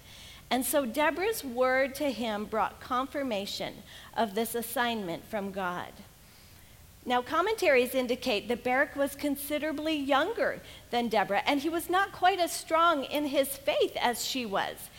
And 0.49 0.65
so 0.65 0.87
Deborah's 0.87 1.43
word 1.43 1.93
to 1.95 2.09
him 2.09 2.45
brought 2.45 2.79
confirmation 2.79 3.75
of 4.17 4.33
this 4.33 4.55
assignment 4.55 5.23
from 5.23 5.51
God. 5.51 5.91
Now, 7.05 7.21
commentaries 7.21 7.93
indicate 7.93 8.47
that 8.47 8.63
Barak 8.63 8.95
was 8.95 9.13
considerably 9.13 9.95
younger 9.95 10.59
than 10.89 11.07
Deborah, 11.07 11.43
and 11.45 11.59
he 11.59 11.69
was 11.69 11.87
not 11.87 12.11
quite 12.11 12.39
as 12.39 12.51
strong 12.51 13.03
in 13.03 13.25
his 13.25 13.49
faith 13.49 13.95
as 14.01 14.25
she 14.25 14.47
was. 14.47 14.89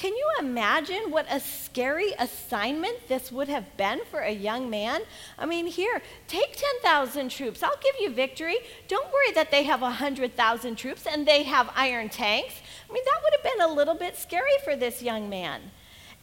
Can 0.00 0.16
you 0.16 0.30
imagine 0.38 1.10
what 1.10 1.26
a 1.30 1.38
scary 1.38 2.14
assignment 2.18 3.06
this 3.06 3.30
would 3.30 3.48
have 3.48 3.76
been 3.76 4.00
for 4.10 4.20
a 4.20 4.30
young 4.30 4.70
man? 4.70 5.02
I 5.38 5.44
mean, 5.44 5.66
here, 5.66 6.00
take 6.26 6.56
10,000 6.56 7.30
troops. 7.30 7.62
I'll 7.62 7.76
give 7.82 7.96
you 8.00 8.08
victory. 8.08 8.56
Don't 8.88 9.12
worry 9.12 9.32
that 9.34 9.50
they 9.50 9.64
have 9.64 9.82
100,000 9.82 10.76
troops 10.76 11.06
and 11.06 11.28
they 11.28 11.42
have 11.42 11.70
iron 11.76 12.08
tanks. 12.08 12.54
I 12.88 12.92
mean, 12.94 13.04
that 13.04 13.20
would 13.22 13.34
have 13.34 13.42
been 13.42 13.70
a 13.70 13.74
little 13.74 13.94
bit 13.94 14.16
scary 14.16 14.56
for 14.64 14.74
this 14.74 15.02
young 15.02 15.28
man. 15.28 15.60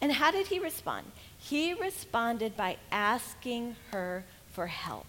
And 0.02 0.14
how 0.14 0.32
did 0.32 0.48
he 0.48 0.58
respond? 0.58 1.12
He 1.38 1.76
responded 1.76 2.58
by 2.58 2.78
asking 2.92 3.76
her 3.92 4.24
for 4.54 4.66
help. 4.66 5.06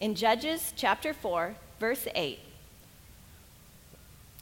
In 0.00 0.14
Judges 0.14 0.72
chapter 0.74 1.12
4, 1.12 1.56
verse 1.78 2.08
8, 2.14 2.38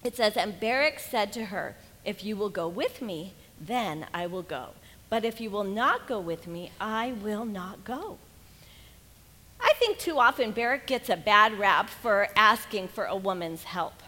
it 0.05 0.15
says, 0.15 0.37
And 0.37 0.61
Barak 0.61 1.01
said 1.01 1.33
to 1.33 1.47
her, 1.47 1.75
if 2.05 2.25
you 2.25 2.37
will 2.37 2.51
go 2.51 2.69
with 2.69 3.01
me, 3.01 3.33
then 3.61 4.07
I 4.13 4.27
will 4.27 4.43
go. 4.43 4.71
But 5.09 5.25
if 5.25 5.41
you 5.41 5.51
will 5.51 5.65
not 5.65 6.07
go 6.07 6.19
with 6.21 6.47
me, 6.47 6.73
I 6.81 7.13
will 7.13 7.45
not 7.45 7.85
go. 7.85 8.19
I 9.61 9.73
think 9.79 9.99
too 9.99 10.19
often 10.19 10.53
Barak 10.53 10.87
gets 10.87 11.09
a 11.09 11.17
bad 11.17 11.59
rap 11.59 11.89
for 11.89 12.29
asking 12.37 12.89
for 12.89 13.05
a 13.05 13.17
woman's 13.17 13.65
help. 13.65 14.03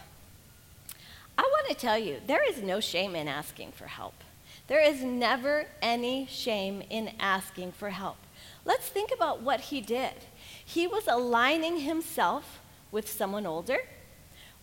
I 1.37 1.43
want 1.43 1.67
to 1.67 1.75
tell 1.75 1.97
you, 1.97 2.17
there 2.25 2.47
is 2.47 2.61
no 2.61 2.79
shame 2.79 3.15
in 3.15 3.27
asking 3.27 3.71
for 3.71 3.85
help. 3.85 4.15
There 4.67 4.81
is 4.81 5.03
never 5.03 5.65
any 5.81 6.25
shame 6.25 6.83
in 6.89 7.11
asking 7.19 7.71
for 7.71 7.89
help. 7.91 8.17
Let's 8.65 8.89
think 8.89 9.11
about 9.13 9.41
what 9.41 9.61
he 9.61 9.79
did. 9.79 10.13
He 10.63 10.87
was 10.87 11.07
aligning 11.07 11.79
himself 11.79 12.59
with 12.91 13.09
someone 13.09 13.45
older, 13.45 13.79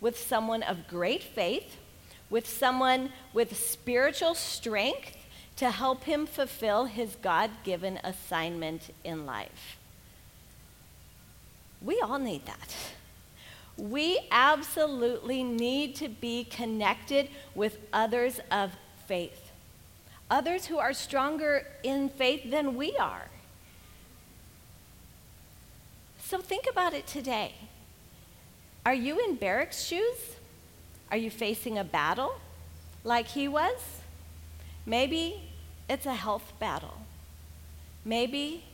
with 0.00 0.18
someone 0.18 0.62
of 0.62 0.88
great 0.88 1.22
faith, 1.22 1.78
with 2.34 2.48
someone 2.48 3.12
with 3.32 3.56
spiritual 3.56 4.34
strength 4.34 5.16
to 5.54 5.70
help 5.70 6.02
him 6.02 6.26
fulfill 6.26 6.86
his 6.86 7.14
God 7.22 7.48
given 7.62 7.96
assignment 8.02 8.92
in 9.04 9.24
life. 9.24 9.76
We 11.80 12.00
all 12.00 12.18
need 12.18 12.44
that. 12.46 12.74
We 13.76 14.18
absolutely 14.32 15.44
need 15.44 15.94
to 15.94 16.08
be 16.08 16.42
connected 16.42 17.28
with 17.54 17.78
others 17.92 18.40
of 18.50 18.72
faith, 19.06 19.52
others 20.28 20.66
who 20.66 20.78
are 20.80 20.92
stronger 20.92 21.64
in 21.84 22.08
faith 22.08 22.50
than 22.50 22.74
we 22.74 22.96
are. 22.96 23.28
So 26.18 26.38
think 26.38 26.66
about 26.68 26.94
it 26.94 27.06
today. 27.06 27.54
Are 28.84 28.92
you 28.92 29.24
in 29.24 29.36
Barak's 29.36 29.84
shoes? 29.84 30.33
Are 31.14 31.16
you 31.16 31.30
facing 31.30 31.78
a 31.78 31.84
battle 31.84 32.40
like 33.04 33.28
he 33.28 33.46
was? 33.46 34.00
Maybe 34.84 35.48
it's 35.88 36.06
a 36.06 36.12
health 36.12 36.52
battle. 36.58 37.02
Maybe 38.04 38.64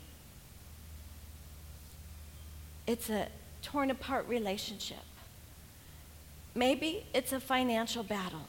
it's 2.87 3.11
a 3.11 3.29
torn 3.61 3.91
apart 3.91 4.27
relationship. 4.27 5.05
Maybe 6.55 7.05
it's 7.13 7.31
a 7.35 7.41
financial 7.41 8.03
battle. 8.03 8.47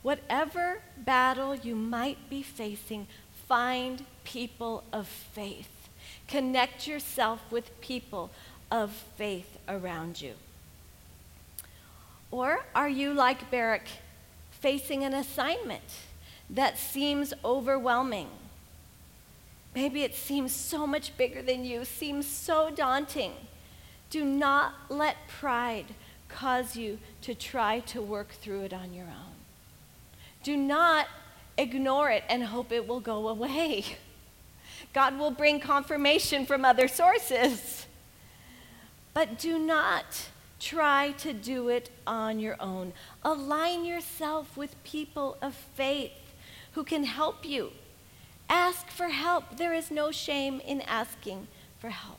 Whatever 0.00 0.80
battle 0.96 1.54
you 1.54 1.74
might 1.74 2.30
be 2.30 2.42
facing, 2.42 3.08
find 3.46 4.06
people 4.24 4.84
of 4.90 5.06
faith. 5.06 5.68
Connect 6.28 6.86
yourself 6.86 7.42
with 7.50 7.78
people 7.82 8.30
of 8.70 8.90
faith 9.18 9.58
around 9.68 10.22
you. 10.22 10.32
Or 12.34 12.64
are 12.74 12.88
you 12.88 13.14
like 13.14 13.48
Barak, 13.48 13.86
facing 14.50 15.04
an 15.04 15.14
assignment 15.14 15.84
that 16.50 16.76
seems 16.76 17.32
overwhelming? 17.44 18.26
Maybe 19.72 20.02
it 20.02 20.16
seems 20.16 20.50
so 20.52 20.84
much 20.84 21.16
bigger 21.16 21.42
than 21.42 21.64
you, 21.64 21.84
seems 21.84 22.26
so 22.26 22.72
daunting. 22.74 23.34
Do 24.10 24.24
not 24.24 24.74
let 24.88 25.28
pride 25.28 25.84
cause 26.28 26.74
you 26.74 26.98
to 27.22 27.36
try 27.36 27.78
to 27.78 28.02
work 28.02 28.30
through 28.30 28.62
it 28.62 28.72
on 28.72 28.92
your 28.92 29.06
own. 29.06 29.36
Do 30.42 30.56
not 30.56 31.06
ignore 31.56 32.10
it 32.10 32.24
and 32.28 32.42
hope 32.42 32.72
it 32.72 32.88
will 32.88 32.98
go 32.98 33.28
away. 33.28 33.84
God 34.92 35.20
will 35.20 35.30
bring 35.30 35.60
confirmation 35.60 36.46
from 36.46 36.64
other 36.64 36.88
sources. 36.88 37.86
But 39.12 39.38
do 39.38 39.56
not 39.56 40.30
try 40.60 41.12
to 41.18 41.32
do 41.32 41.68
it 41.68 41.90
on 42.06 42.38
your 42.38 42.56
own. 42.60 42.92
Align 43.22 43.84
yourself 43.84 44.56
with 44.56 44.82
people 44.84 45.36
of 45.42 45.54
faith 45.54 46.12
who 46.72 46.84
can 46.84 47.04
help 47.04 47.44
you. 47.44 47.72
Ask 48.48 48.88
for 48.88 49.08
help. 49.08 49.56
There 49.56 49.74
is 49.74 49.90
no 49.90 50.10
shame 50.10 50.60
in 50.60 50.80
asking 50.82 51.48
for 51.78 51.90
help. 51.90 52.18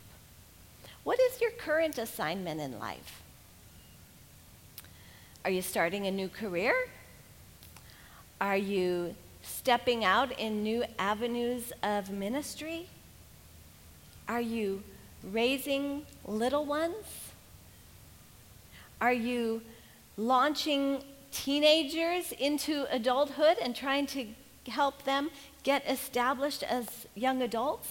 What 1.04 1.20
is 1.20 1.40
your 1.40 1.52
current 1.52 1.98
assignment 1.98 2.60
in 2.60 2.78
life? 2.78 3.22
Are 5.44 5.50
you 5.50 5.62
starting 5.62 6.06
a 6.06 6.10
new 6.10 6.28
career? 6.28 6.74
Are 8.40 8.56
you 8.56 9.14
stepping 9.42 10.04
out 10.04 10.36
in 10.38 10.62
new 10.62 10.84
avenues 10.98 11.72
of 11.82 12.10
ministry? 12.10 12.88
Are 14.28 14.40
you 14.40 14.82
raising 15.22 16.04
little 16.26 16.64
ones? 16.64 17.25
Are 19.00 19.12
you 19.12 19.62
launching 20.16 21.02
teenagers 21.30 22.32
into 22.32 22.86
adulthood 22.90 23.58
and 23.60 23.76
trying 23.76 24.06
to 24.06 24.26
help 24.68 25.04
them 25.04 25.30
get 25.62 25.88
established 25.88 26.62
as 26.62 27.06
young 27.14 27.42
adults? 27.42 27.88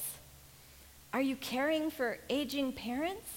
Are 1.13 1.21
you 1.21 1.35
caring 1.35 1.91
for 1.91 2.17
aging 2.29 2.74
parents? 2.74 3.29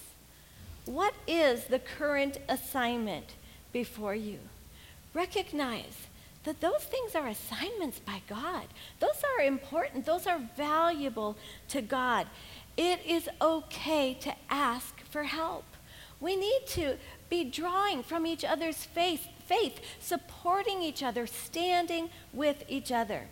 What 0.86 1.14
is 1.26 1.64
the 1.64 1.78
current 1.78 2.38
assignment 2.48 3.34
before 3.72 4.14
you? 4.14 4.38
Recognize 5.12 6.06
that 6.44 6.60
those 6.60 6.84
things 6.84 7.14
are 7.14 7.28
assignments 7.28 7.98
by 7.98 8.22
God. 8.26 8.64
Those 9.00 9.22
are 9.36 9.44
important, 9.44 10.06
those 10.06 10.26
are 10.26 10.40
valuable 10.56 11.36
to 11.68 11.82
God. 11.82 12.26
It 12.76 13.00
is 13.06 13.28
okay 13.42 14.14
to 14.14 14.34
ask 14.48 15.00
for 15.10 15.24
help. 15.24 15.64
We 16.20 16.36
need 16.36 16.62
to 16.68 16.96
be 17.28 17.44
drawing 17.44 18.02
from 18.02 18.26
each 18.26 18.44
other's 18.44 18.84
faith, 18.84 19.28
faith, 19.46 19.80
supporting 20.00 20.82
each 20.82 21.02
other, 21.02 21.26
standing 21.26 22.10
with 22.32 22.64
each 22.68 22.90
other. 22.90 23.28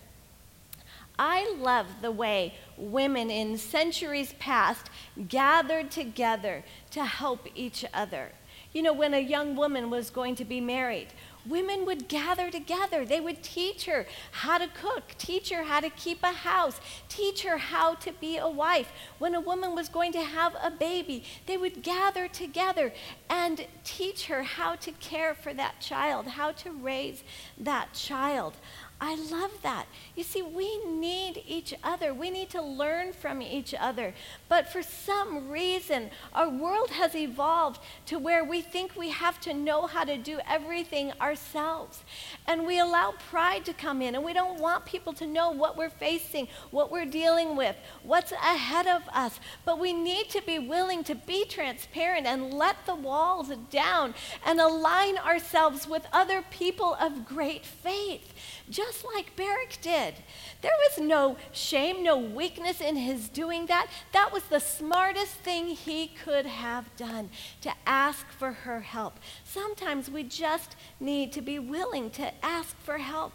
I 1.19 1.55
love 1.59 1.87
the 2.03 2.11
way 2.11 2.55
women 2.76 3.31
in 3.31 3.57
centuries 3.57 4.35
past 4.38 4.91
gathered 5.29 5.91
together 5.91 6.62
to 6.91 7.05
help 7.05 7.47
each 7.55 7.85
other. 7.95 8.33
You 8.73 8.83
know, 8.83 8.93
when 8.93 9.15
a 9.15 9.21
young 9.21 9.57
woman 9.57 9.88
was 9.88 10.11
going 10.11 10.35
to 10.35 10.45
be 10.45 10.61
married, 10.61 11.09
women 11.49 11.85
would 11.87 12.09
gather 12.09 12.50
together. 12.50 13.05
They 13.05 13.21
would 13.21 13.43
teach 13.43 13.87
her 13.87 14.07
how 14.31 14.59
to 14.59 14.69
cook, 14.69 15.15
teach 15.19 15.50
her 15.50 15.65
how 15.65 15.81
to 15.81 15.91
keep 15.91 16.23
a 16.23 16.33
house, 16.33 16.81
teach 17.09 17.43
her 17.43 17.59
how 17.59 17.95
to 17.95 18.12
be 18.12 18.37
a 18.37 18.49
wife. 18.49 18.93
When 19.19 19.35
a 19.35 19.41
woman 19.41 19.75
was 19.75 19.88
going 19.88 20.12
to 20.12 20.23
have 20.23 20.57
a 20.62 20.71
baby, 20.71 21.25
they 21.47 21.57
would 21.57 21.83
gather 21.83 22.28
together 22.28 22.93
and 23.28 23.67
teach 23.85 24.26
her 24.26 24.43
how 24.43 24.76
to 24.76 24.93
care 24.93 25.35
for 25.35 25.54
that 25.54 25.80
child, 25.80 26.26
how 26.26 26.52
to 26.52 26.71
raise 26.71 27.23
that 27.59 27.93
child. 27.93 28.54
I 28.99 29.15
love 29.15 29.50
that. 29.63 29.87
You 30.15 30.23
see, 30.23 30.41
we 30.41 30.82
need 30.87 31.43
each 31.47 31.75
other. 31.85 32.15
We 32.15 32.30
need 32.30 32.49
to 32.50 32.63
learn 32.63 33.13
from 33.13 33.43
each 33.43 33.75
other. 33.78 34.15
But 34.49 34.73
for 34.73 34.82
some 34.82 35.50
reason, 35.50 36.11
our 36.32 36.49
world 36.49 36.89
has 36.91 37.15
evolved 37.15 37.80
to 38.06 38.19
where 38.19 38.43
we 38.43 38.63
think 38.63 38.97
we 38.97 39.11
have 39.11 39.39
to 39.41 39.52
know 39.52 39.87
how 39.87 40.04
to 40.04 40.17
do 40.17 40.41
everything 40.49 41.13
ourselves. 41.21 42.04
And 42.47 42.67
we 42.67 42.78
allow 42.78 43.13
pride 43.28 43.67
to 43.67 43.75
come 43.75 44.00
in, 44.00 44.15
and 44.15 44.25
we 44.25 44.32
don't 44.32 44.59
want 44.59 44.87
people 44.87 45.13
to 45.15 45.26
know 45.26 45.50
what 45.50 45.76
we're 45.76 45.91
facing, 45.91 46.49
what 46.71 46.91
we're 46.91 47.04
dealing 47.04 47.54
with, 47.54 47.76
what's 48.02 48.32
ahead 48.32 48.87
of 48.87 49.02
us. 49.13 49.39
But 49.67 49.78
we 49.78 49.93
need 49.93 50.30
to 50.30 50.41
be 50.41 50.59
willing 50.59 51.04
to 51.04 51.15
be 51.15 51.45
transparent 51.45 52.26
and 52.26 52.54
let 52.54 52.87
the 52.87 52.95
walls 52.95 53.52
down 53.71 54.15
and 54.47 54.59
align 54.59 55.19
ourselves 55.19 55.87
with 55.87 56.06
other 56.15 56.43
people 56.50 56.97
of 56.99 57.26
great 57.26 57.67
faith 57.67 58.32
just 58.71 59.05
like 59.05 59.37
Barak 59.37 59.79
did. 59.81 60.15
There 60.63 60.73
was 60.89 60.99
no 60.99 61.37
shame, 61.52 62.02
no 62.02 62.17
weakness 62.17 62.81
in 62.81 62.97
his 62.97 63.29
doing 63.29 63.67
that. 63.67 63.89
That 64.13 64.33
was 64.33 64.45
the 64.45 64.61
smartest 64.61 65.35
thing 65.35 65.69
he 65.69 66.09
could 66.09 66.47
have 66.47 66.95
done 66.97 67.31
to 67.63 67.73
ask 67.87 68.26
for 68.31 68.52
her 68.52 68.81
help. 68.81 69.19
Sometimes 69.45 70.11
we 70.11 70.25
just 70.25 70.76
need 70.99 71.33
to 71.33 71.43
be 71.43 71.59
willing 71.59 72.11
to 72.11 72.33
ask 72.45 72.76
for 72.81 72.99
help. 72.99 73.33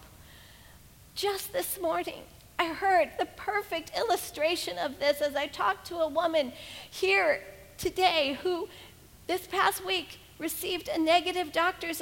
Just 1.16 1.54
this 1.54 1.80
morning, 1.80 2.24
I 2.60 2.68
heard 2.68 3.12
the 3.18 3.26
perfect 3.26 3.92
illustration 3.98 4.78
of 4.78 5.00
this 5.00 5.22
as 5.22 5.36
I 5.36 5.48
talked 5.48 5.88
to 5.88 5.98
a 5.98 6.08
woman 6.08 6.54
here 6.90 7.42
today 7.78 8.38
who 8.44 8.70
this 9.28 9.48
past 9.48 9.86
week 9.86 10.20
received 10.40 10.88
a 10.88 11.00
negative 11.00 11.52
doctor's 11.52 12.02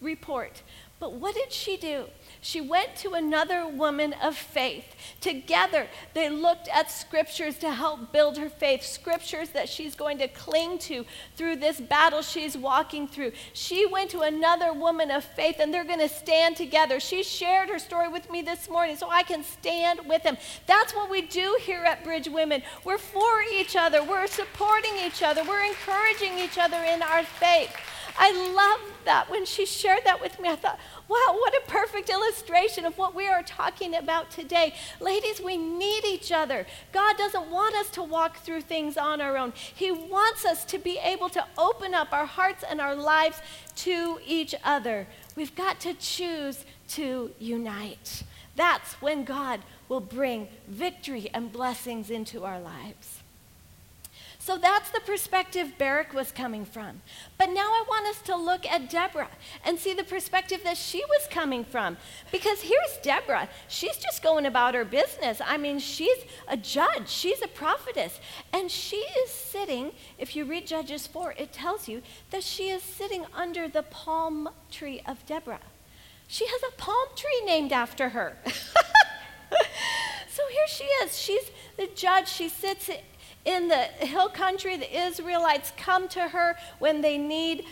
report. 0.00 0.62
But 0.98 1.12
what 1.12 1.34
did 1.34 1.52
she 1.52 1.76
do? 1.76 2.06
She 2.44 2.60
went 2.60 2.94
to 2.94 3.14
another 3.14 3.66
woman 3.66 4.14
of 4.22 4.36
faith. 4.36 4.84
Together, 5.22 5.86
they 6.12 6.28
looked 6.28 6.68
at 6.68 6.90
scriptures 6.90 7.56
to 7.56 7.72
help 7.72 8.12
build 8.12 8.36
her 8.36 8.50
faith, 8.50 8.82
scriptures 8.82 9.48
that 9.50 9.66
she's 9.66 9.94
going 9.94 10.18
to 10.18 10.28
cling 10.28 10.76
to 10.80 11.06
through 11.36 11.56
this 11.56 11.80
battle 11.80 12.20
she's 12.20 12.54
walking 12.54 13.08
through. 13.08 13.32
She 13.54 13.86
went 13.86 14.10
to 14.10 14.20
another 14.20 14.74
woman 14.74 15.10
of 15.10 15.24
faith, 15.24 15.56
and 15.58 15.72
they're 15.72 15.84
going 15.84 16.00
to 16.00 16.08
stand 16.08 16.54
together. 16.56 17.00
She 17.00 17.22
shared 17.22 17.70
her 17.70 17.78
story 17.78 18.08
with 18.08 18.30
me 18.30 18.42
this 18.42 18.68
morning 18.68 18.96
so 18.96 19.08
I 19.08 19.22
can 19.22 19.42
stand 19.42 20.00
with 20.06 20.22
them. 20.22 20.36
That's 20.66 20.94
what 20.94 21.08
we 21.08 21.22
do 21.22 21.56
here 21.62 21.82
at 21.82 22.04
Bridge 22.04 22.28
Women. 22.28 22.62
We're 22.84 22.98
for 22.98 23.40
each 23.54 23.74
other, 23.74 24.04
we're 24.04 24.26
supporting 24.26 24.92
each 25.02 25.22
other, 25.22 25.42
we're 25.44 25.64
encouraging 25.64 26.38
each 26.38 26.58
other 26.58 26.76
in 26.76 27.00
our 27.02 27.22
faith. 27.22 27.74
I 28.16 28.30
love 28.54 28.92
that. 29.04 29.30
When 29.30 29.44
she 29.44 29.66
shared 29.66 30.04
that 30.04 30.20
with 30.20 30.38
me, 30.40 30.48
I 30.48 30.56
thought, 30.56 30.78
wow, 31.08 31.34
what 31.34 31.54
a 31.54 31.70
perfect 31.70 32.08
illustration 32.08 32.84
of 32.84 32.96
what 32.96 33.14
we 33.14 33.26
are 33.26 33.42
talking 33.42 33.94
about 33.94 34.30
today. 34.30 34.74
Ladies, 35.00 35.40
we 35.40 35.56
need 35.56 36.04
each 36.04 36.32
other. 36.32 36.66
God 36.92 37.16
doesn't 37.16 37.50
want 37.50 37.74
us 37.74 37.90
to 37.90 38.02
walk 38.02 38.38
through 38.38 38.62
things 38.62 38.96
on 38.96 39.20
our 39.20 39.36
own, 39.36 39.52
He 39.74 39.90
wants 39.90 40.44
us 40.44 40.64
to 40.66 40.78
be 40.78 40.98
able 41.02 41.28
to 41.30 41.44
open 41.58 41.94
up 41.94 42.12
our 42.12 42.26
hearts 42.26 42.64
and 42.68 42.80
our 42.80 42.94
lives 42.94 43.40
to 43.76 44.18
each 44.24 44.54
other. 44.64 45.06
We've 45.36 45.54
got 45.54 45.80
to 45.80 45.94
choose 45.94 46.64
to 46.90 47.32
unite. 47.38 48.22
That's 48.56 48.94
when 49.02 49.24
God 49.24 49.60
will 49.88 50.00
bring 50.00 50.48
victory 50.68 51.28
and 51.34 51.52
blessings 51.52 52.10
into 52.10 52.44
our 52.44 52.60
lives. 52.60 53.13
So 54.44 54.58
that's 54.58 54.90
the 54.90 55.00
perspective 55.00 55.78
Barak 55.78 56.12
was 56.12 56.30
coming 56.30 56.66
from. 56.66 57.00
But 57.38 57.48
now 57.48 57.62
I 57.62 57.82
want 57.88 58.06
us 58.08 58.20
to 58.26 58.36
look 58.36 58.66
at 58.66 58.90
Deborah 58.90 59.30
and 59.64 59.78
see 59.78 59.94
the 59.94 60.04
perspective 60.04 60.60
that 60.64 60.76
she 60.76 61.02
was 61.08 61.26
coming 61.30 61.64
from. 61.64 61.96
Because 62.30 62.60
here's 62.60 62.98
Deborah. 63.02 63.48
She's 63.68 63.96
just 63.96 64.22
going 64.22 64.44
about 64.44 64.74
her 64.74 64.84
business. 64.84 65.40
I 65.42 65.56
mean, 65.56 65.78
she's 65.78 66.18
a 66.46 66.58
judge, 66.58 67.08
she's 67.08 67.40
a 67.40 67.48
prophetess. 67.48 68.20
And 68.52 68.70
she 68.70 68.96
is 68.96 69.30
sitting, 69.30 69.92
if 70.18 70.36
you 70.36 70.44
read 70.44 70.66
Judges 70.66 71.06
4, 71.06 71.36
it 71.38 71.50
tells 71.50 71.88
you 71.88 72.02
that 72.28 72.42
she 72.42 72.68
is 72.68 72.82
sitting 72.82 73.24
under 73.32 73.66
the 73.66 73.84
palm 73.84 74.50
tree 74.70 75.00
of 75.06 75.24
Deborah. 75.24 75.60
She 76.28 76.44
has 76.44 76.60
a 76.68 76.76
palm 76.76 77.08
tree 77.16 77.46
named 77.46 77.72
after 77.72 78.10
her. 78.10 78.36
so 80.28 80.42
here 80.50 80.68
she 80.68 80.84
is. 80.84 81.18
She's 81.18 81.50
the 81.78 81.88
judge. 81.94 82.28
She 82.28 82.50
sits 82.50 82.90
in 83.44 83.68
the 83.68 83.76
hill 83.76 84.28
country, 84.28 84.76
the 84.76 85.06
Israelites 85.06 85.72
come 85.76 86.08
to 86.08 86.28
her 86.28 86.56
when 86.78 87.00
they 87.00 87.18
need 87.18 87.64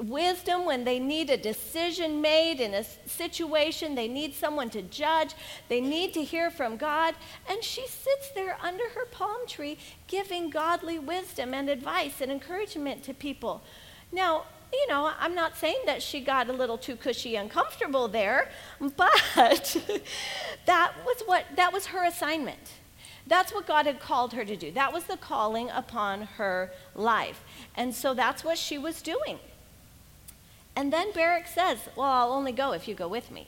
wisdom 0.00 0.64
when 0.64 0.84
they 0.84 0.98
need 0.98 1.30
a 1.30 1.36
decision 1.36 2.20
made 2.20 2.60
in 2.60 2.74
a 2.74 2.84
situation. 3.06 3.94
They 3.94 4.08
need 4.08 4.34
someone 4.34 4.70
to 4.70 4.82
judge. 4.82 5.34
They 5.68 5.80
need 5.80 6.14
to 6.14 6.24
hear 6.24 6.50
from 6.50 6.76
God. 6.76 7.14
And 7.48 7.62
she 7.62 7.86
sits 7.86 8.30
there 8.34 8.56
under 8.62 8.88
her 8.90 9.06
palm 9.06 9.46
tree 9.46 9.78
giving 10.06 10.50
godly 10.50 10.98
wisdom 10.98 11.54
and 11.54 11.68
advice 11.68 12.20
and 12.20 12.30
encouragement 12.30 13.02
to 13.04 13.14
people. 13.14 13.62
Now, 14.12 14.44
you 14.72 14.86
know, 14.88 15.10
I'm 15.18 15.34
not 15.34 15.56
saying 15.56 15.82
that 15.86 16.00
she 16.00 16.20
got 16.20 16.48
a 16.48 16.52
little 16.52 16.78
too 16.78 16.96
cushy 16.96 17.36
and 17.36 17.50
comfortable 17.50 18.06
there, 18.06 18.50
but 18.96 19.76
that 20.66 20.92
was 21.04 21.22
what 21.26 21.44
that 21.56 21.72
was 21.72 21.86
her 21.86 22.04
assignment. 22.04 22.79
That's 23.30 23.54
what 23.54 23.64
God 23.64 23.86
had 23.86 24.00
called 24.00 24.32
her 24.32 24.44
to 24.44 24.56
do. 24.56 24.72
That 24.72 24.92
was 24.92 25.04
the 25.04 25.16
calling 25.16 25.70
upon 25.70 26.22
her 26.22 26.72
life. 26.96 27.44
And 27.76 27.94
so 27.94 28.12
that's 28.12 28.42
what 28.42 28.58
she 28.58 28.76
was 28.76 29.00
doing. 29.00 29.38
And 30.74 30.92
then 30.92 31.12
Barak 31.12 31.46
says, 31.46 31.78
Well, 31.94 32.08
I'll 32.08 32.32
only 32.32 32.50
go 32.50 32.72
if 32.72 32.88
you 32.88 32.96
go 32.96 33.06
with 33.06 33.30
me. 33.30 33.46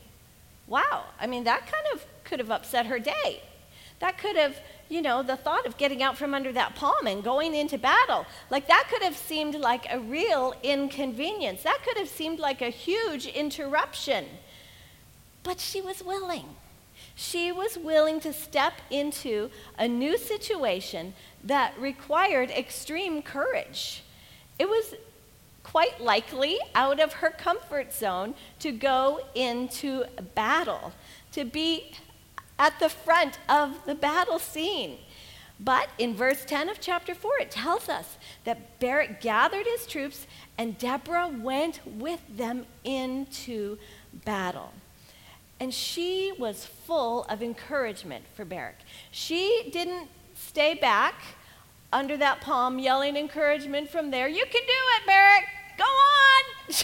Wow. 0.69 1.07
I 1.21 1.27
mean, 1.27 1.43
that 1.45 1.63
kind 1.63 1.85
of 1.93 2.07
could 2.23 2.39
have 2.39 2.53
upset 2.53 2.87
her 2.87 3.01
day. 3.01 3.43
That 3.99 4.19
could 4.19 4.37
have, 4.37 4.57
you 4.89 5.03
know, 5.03 5.25
the 5.25 5.37
thought 5.37 5.67
of 5.67 5.77
getting 5.79 6.01
out 6.01 6.17
from 6.17 6.33
under 6.33 6.53
that 6.53 6.77
palm 6.77 7.09
and 7.09 7.25
going 7.25 7.53
into 7.53 7.77
battle, 7.77 8.25
like 8.51 8.69
that 8.69 8.87
could 8.89 9.03
have 9.03 9.17
seemed 9.17 9.57
like 9.57 9.93
a 9.93 9.99
real 9.99 10.55
inconvenience. 10.63 11.65
That 11.65 11.81
could 11.85 11.99
have 11.99 12.09
seemed 12.09 12.39
like 12.39 12.63
a 12.63 12.71
huge 12.71 13.27
interruption. 13.27 14.27
But 15.43 15.59
she 15.59 15.81
was 15.81 16.05
willing. 16.05 16.45
She 17.15 17.53
was 17.53 17.77
willing 17.77 18.21
to 18.21 18.33
step 18.33 18.75
into 18.91 19.51
a 19.79 19.87
new 19.87 20.17
situation 20.17 21.15
that 21.45 21.79
required 21.79 22.51
extreme 22.51 23.23
courage. 23.23 24.03
It 24.59 24.69
was 24.69 24.95
quite 25.63 26.01
likely 26.01 26.59
out 26.75 27.01
of 27.01 27.15
her 27.15 27.31
comfort 27.31 27.93
zone 27.93 28.35
to 28.59 28.73
go 28.73 29.21
into 29.35 30.05
battle, 30.35 30.93
to 31.33 31.45
be 31.45 31.93
at 32.59 32.79
the 32.79 32.89
front 32.89 33.39
of 33.49 33.85
the 33.87 33.95
battle 33.95 34.39
scene. 34.39 34.99
But 35.59 35.91
in 35.99 36.17
verse 36.17 36.45
10 36.45 36.69
of 36.69 36.81
chapter 36.81 37.15
4, 37.15 37.31
it 37.41 37.51
tells 37.51 37.89
us 37.89 38.19
that 38.45 38.81
Barak 38.81 39.21
gathered 39.21 39.67
his 39.67 39.87
troops 39.87 40.27
and 40.59 40.77
Deborah 40.77 41.29
went 41.29 41.81
with 41.87 42.21
them 42.29 42.67
into 42.85 43.79
battle. 44.25 44.73
And 45.63 45.73
she 45.73 46.33
was 46.41 46.67
full 46.67 47.23
of 47.29 47.41
encouragement 47.41 48.25
for 48.35 48.45
Barak. 48.45 48.79
She 49.13 49.71
didn't 49.73 50.09
stay 50.35 50.75
back 50.75 51.15
under 51.93 52.17
that 52.17 52.41
palm 52.41 52.81
yelling 52.81 53.17
encouragement 53.17 53.89
from 53.89 54.11
there. 54.11 54.27
You 54.27 54.45
can 54.45 54.63
do 54.63 54.73
it, 54.97 55.07
Barak. 55.07 55.45
Go 55.79 55.85
on. 55.85 56.75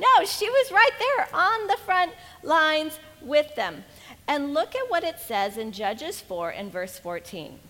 no, 0.00 0.24
she 0.24 0.50
was 0.50 0.72
right 0.72 0.90
there 0.98 1.28
on 1.32 1.68
the 1.68 1.76
front 1.84 2.14
lines 2.42 2.98
with 3.22 3.54
them. 3.54 3.84
And 4.26 4.52
look 4.52 4.74
at 4.74 4.90
what 4.90 5.04
it 5.04 5.20
says 5.20 5.56
in 5.56 5.70
Judges 5.70 6.20
4 6.20 6.50
and 6.50 6.72
verse 6.72 6.98
14. 6.98 7.60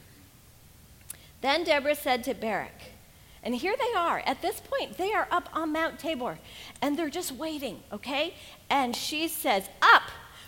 Then 1.43 1.65
Deborah 1.65 1.95
said 1.95 2.25
to 2.25 2.33
Barak, 2.33 2.95
and 3.43 3.55
here 3.55 3.77
they 3.79 3.95
are. 3.95 4.23
At 4.25 4.41
this 4.41 4.61
point, 4.61 4.97
they 4.97 5.13
are 5.13 5.29
up 5.31 5.51
on 5.53 5.75
Mount 5.75 5.99
Tabor 5.99 6.39
and 6.81 6.99
they're 6.99 7.11
just 7.11 7.33
waiting, 7.33 7.83
okay? 7.93 8.33
And 8.71 8.97
she 8.97 9.29
says, 9.29 9.69
Up, 9.83 10.05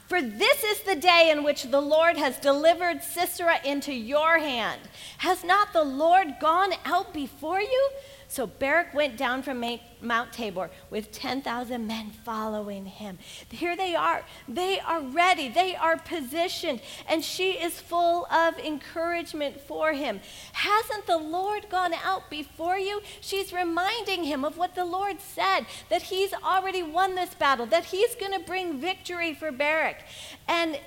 for 0.09 0.23
this 0.23 0.65
is 0.65 0.81
the 0.81 0.97
day 0.97 1.29
in 1.31 1.45
which 1.45 1.65
the 1.65 1.83
Lord 1.83 2.17
has 2.17 2.39
delivered 2.39 3.03
Sisera 3.03 3.59
into 3.63 3.93
your 3.93 4.39
hand. 4.39 4.81
Has 5.19 5.45
not 5.45 5.75
the 5.75 5.85
Lord 5.85 6.37
gone 6.41 6.73
out 6.87 7.13
before 7.13 7.61
you? 7.61 7.91
So 8.31 8.47
Barak 8.47 8.93
went 8.93 9.17
down 9.17 9.43
from 9.43 9.65
Mount 10.03 10.33
Tabor 10.35 10.71
with 10.91 11.11
10,000 11.13 11.87
men 11.87 12.11
following 12.11 12.85
him. 12.85 13.19
Here 13.49 13.75
they 13.75 13.95
are. 13.95 14.23
They 14.47 14.79
are 14.81 15.01
ready. 15.01 15.49
They 15.49 15.75
are 15.75 15.97
positioned. 15.97 16.83
And 17.09 17.25
she 17.25 17.53
is 17.53 17.81
full 17.81 18.27
of 18.27 18.59
encouragement 18.59 19.63
for 19.63 19.95
him. 19.95 20.21
Hasn't 20.53 21.07
the 21.07 21.17
Lord 21.17 21.71
gone 21.71 21.95
out 21.95 22.29
before 22.29 22.79
you? 22.79 23.01
She's 23.23 23.51
reminding 23.51 24.25
him 24.25 24.45
of 24.45 24.59
what 24.59 24.75
the 24.75 24.85
Lord 24.85 25.23
said 25.23 25.63
that 25.89 26.03
he's 26.03 26.35
already 26.35 26.83
won 26.83 27.15
this 27.15 27.35
battle, 27.35 27.65
that 27.67 27.87
he's 27.87 28.15
going 28.15 28.33
to 28.33 28.47
bring 28.47 28.79
victory 28.79 29.33
for 29.33 29.51
Barak. 29.51 30.03
And 30.47 30.79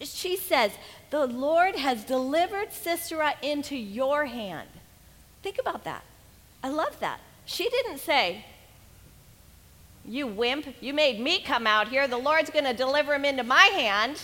she 0.00 0.34
says, 0.34 0.72
The 1.10 1.26
Lord 1.26 1.76
has 1.76 2.04
delivered 2.04 2.72
Sisera 2.72 3.34
into 3.42 3.76
your 3.76 4.24
hand. 4.24 4.70
Think 5.42 5.58
about 5.58 5.84
that. 5.84 6.02
I 6.66 6.68
love 6.68 6.98
that. 6.98 7.20
She 7.44 7.68
didn't 7.70 7.98
say, 7.98 8.44
You 10.04 10.26
wimp, 10.26 10.66
you 10.80 10.92
made 10.92 11.20
me 11.20 11.40
come 11.40 11.64
out 11.64 11.86
here. 11.86 12.08
The 12.08 12.16
Lord's 12.16 12.50
going 12.50 12.64
to 12.64 12.74
deliver 12.74 13.14
him 13.14 13.24
into 13.24 13.44
my 13.44 13.66
hand. 13.66 14.20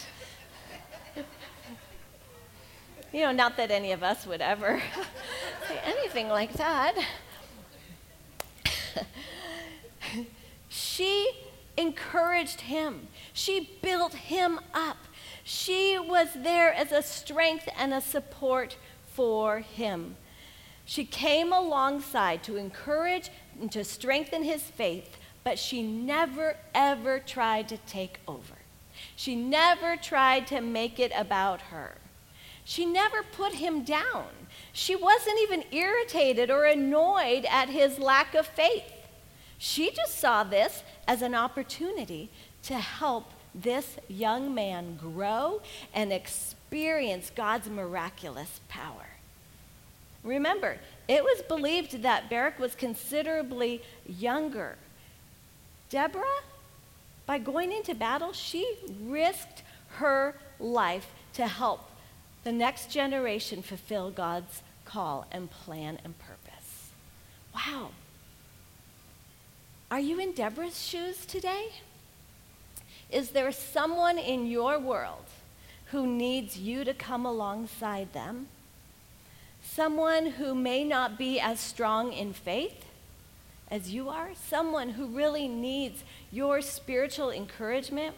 you 3.13 3.21
know, 3.21 3.31
not 3.31 3.57
that 3.59 3.71
any 3.71 3.93
of 3.93 4.03
us 4.03 4.27
would 4.27 4.41
ever 4.41 4.83
say 5.69 5.79
anything 5.85 6.27
like 6.27 6.55
that. 6.55 6.97
she 10.69 11.31
encouraged 11.77 12.63
him, 12.63 13.07
she 13.33 13.79
built 13.83 14.15
him 14.15 14.59
up. 14.75 14.97
She 15.45 15.97
was 15.97 16.27
there 16.35 16.75
as 16.75 16.91
a 16.91 17.03
strength 17.03 17.69
and 17.79 17.95
a 17.95 18.01
support 18.01 18.77
for 19.07 19.61
him. 19.61 20.17
She 20.93 21.07
came 21.07 21.55
alongside 21.55 22.43
to 22.43 22.59
encourage 22.59 23.31
and 23.59 23.73
to 23.73 23.83
strengthen 23.83 24.43
his 24.43 24.63
faith, 24.63 25.17
but 25.43 25.59
she 25.59 25.81
never, 25.81 26.59
ever 26.75 27.19
tried 27.19 27.67
to 27.71 27.79
take 27.79 28.21
over. 28.29 28.57
She 29.17 29.35
never 29.35 29.97
tried 29.97 30.47
to 30.49 30.61
make 30.61 31.01
it 31.01 31.11
about 31.17 31.63
her. 31.73 31.97
She 32.67 32.85
never 32.85 33.23
put 33.23 33.55
him 33.55 33.85
down. 33.85 34.27
She 34.75 34.95
wasn't 34.95 35.41
even 35.41 35.65
irritated 35.73 36.51
or 36.51 36.67
annoyed 36.67 37.47
at 37.47 37.71
his 37.71 37.99
lack 37.99 38.35
of 38.35 38.47
faith. 38.47 38.93
She 39.57 39.93
just 39.93 40.19
saw 40.19 40.45
this 40.45 40.83
as 41.09 41.23
an 41.23 41.35
opportunity 41.35 42.29
to 42.65 42.75
help 42.75 43.31
this 43.55 43.97
young 44.09 44.55
man 44.55 44.97
grow 44.97 45.63
and 45.95 46.13
experience 46.13 47.33
God's 47.35 47.71
miraculous 47.71 48.61
power. 48.69 49.12
Remember, 50.23 50.79
it 51.09 51.25
was 51.25 51.43
believed 51.43 52.03
that 52.03 52.31
Barak 52.31 52.59
was 52.59 52.75
considerably 52.75 53.83
younger. 54.07 54.77
Deborah, 55.91 56.43
by 57.27 57.39
going 57.39 57.73
into 57.73 57.95
battle, 57.95 58.33
she 58.33 58.77
risked 59.05 59.63
her 59.97 60.35
life 60.59 61.11
to 61.35 61.47
help 61.47 61.91
the 62.45 62.53
next 62.53 62.91
generation 62.91 63.63
fulfill 63.63 64.11
God's 64.11 64.63
call 64.85 65.27
and 65.31 65.51
plan 65.51 65.99
and 66.05 66.15
purpose. 66.19 66.91
Wow. 67.55 67.91
Are 69.91 70.01
you 70.01 70.19
in 70.19 70.33
Deborah's 70.33 70.81
shoes 70.81 71.27
today? 71.27 71.69
Is 73.11 73.31
there 73.31 73.53
someone 73.53 74.19
in 74.19 74.47
your 74.47 74.79
world 74.79 75.27
who 75.87 76.07
needs 76.07 76.57
you 76.57 76.85
to 76.85 76.95
come 76.95 77.27
alongside 77.27 78.13
them? 78.13 78.49
Someone 79.75 80.27
who 80.27 80.55
may 80.55 80.85
not 80.85 81.17
be 81.17 81.41
as 81.41 81.59
strong 81.59 82.13
in 82.13 82.33
faith 82.33 82.85
as 83.71 83.91
you 83.91 84.11
are, 84.11 84.31
someone 84.35 84.91
who 84.91 85.07
really 85.07 85.49
needs 85.49 86.05
your 86.31 86.61
spiritual 86.61 87.31
encouragement. 87.31 88.15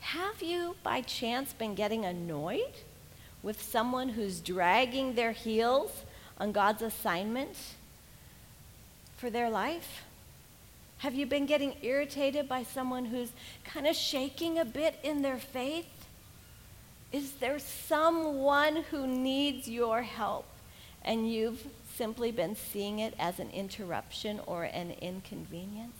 Have 0.00 0.42
you, 0.42 0.76
by 0.82 1.00
chance, 1.00 1.54
been 1.54 1.74
getting 1.74 2.04
annoyed 2.04 2.74
with 3.42 3.62
someone 3.62 4.10
who's 4.10 4.40
dragging 4.40 5.14
their 5.14 5.32
heels 5.32 6.04
on 6.38 6.52
God's 6.52 6.82
assignment 6.82 7.56
for 9.16 9.30
their 9.30 9.48
life? 9.48 10.02
Have 10.98 11.14
you 11.14 11.24
been 11.24 11.46
getting 11.46 11.76
irritated 11.80 12.46
by 12.46 12.62
someone 12.62 13.06
who's 13.06 13.30
kind 13.64 13.86
of 13.86 13.96
shaking 13.96 14.58
a 14.58 14.66
bit 14.66 14.98
in 15.02 15.22
their 15.22 15.38
faith? 15.38 15.95
Is 17.12 17.32
there 17.34 17.58
someone 17.58 18.84
who 18.90 19.06
needs 19.06 19.68
your 19.68 20.02
help 20.02 20.46
and 21.04 21.30
you've 21.30 21.66
simply 21.94 22.30
been 22.30 22.56
seeing 22.56 22.98
it 22.98 23.14
as 23.18 23.38
an 23.38 23.50
interruption 23.50 24.40
or 24.46 24.64
an 24.64 24.92
inconvenience? 25.00 25.96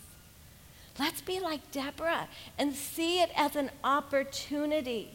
Let's 0.99 1.21
be 1.21 1.39
like 1.39 1.71
Deborah 1.71 2.27
and 2.57 2.73
see 2.73 3.21
it 3.21 3.29
as 3.35 3.55
an 3.55 3.71
opportunity. 3.83 5.11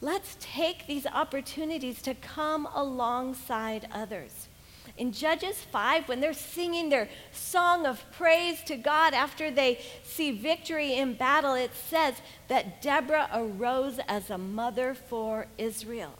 Let's 0.00 0.36
take 0.40 0.86
these 0.86 1.06
opportunities 1.06 2.02
to 2.02 2.14
come 2.14 2.68
alongside 2.74 3.88
others 3.92 4.48
in 4.96 5.12
Judges 5.12 5.58
5, 5.58 6.08
when 6.08 6.20
they're 6.20 6.34
singing 6.34 6.90
their 6.90 7.08
song 7.32 7.86
of 7.86 8.04
praise 8.12 8.62
to 8.64 8.76
God 8.76 9.14
after 9.14 9.50
they 9.50 9.80
see 10.02 10.32
victory 10.32 10.94
in 10.94 11.14
battle, 11.14 11.54
it 11.54 11.74
says 11.74 12.14
that 12.48 12.82
Deborah 12.82 13.28
arose 13.32 13.98
as 14.06 14.28
a 14.30 14.38
mother 14.38 14.94
for 14.94 15.46
Israel. 15.56 16.12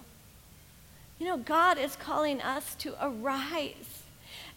You 1.18 1.26
know, 1.26 1.36
God 1.36 1.78
is 1.78 1.96
calling 1.96 2.40
us 2.40 2.74
to 2.76 2.94
arise 3.00 4.01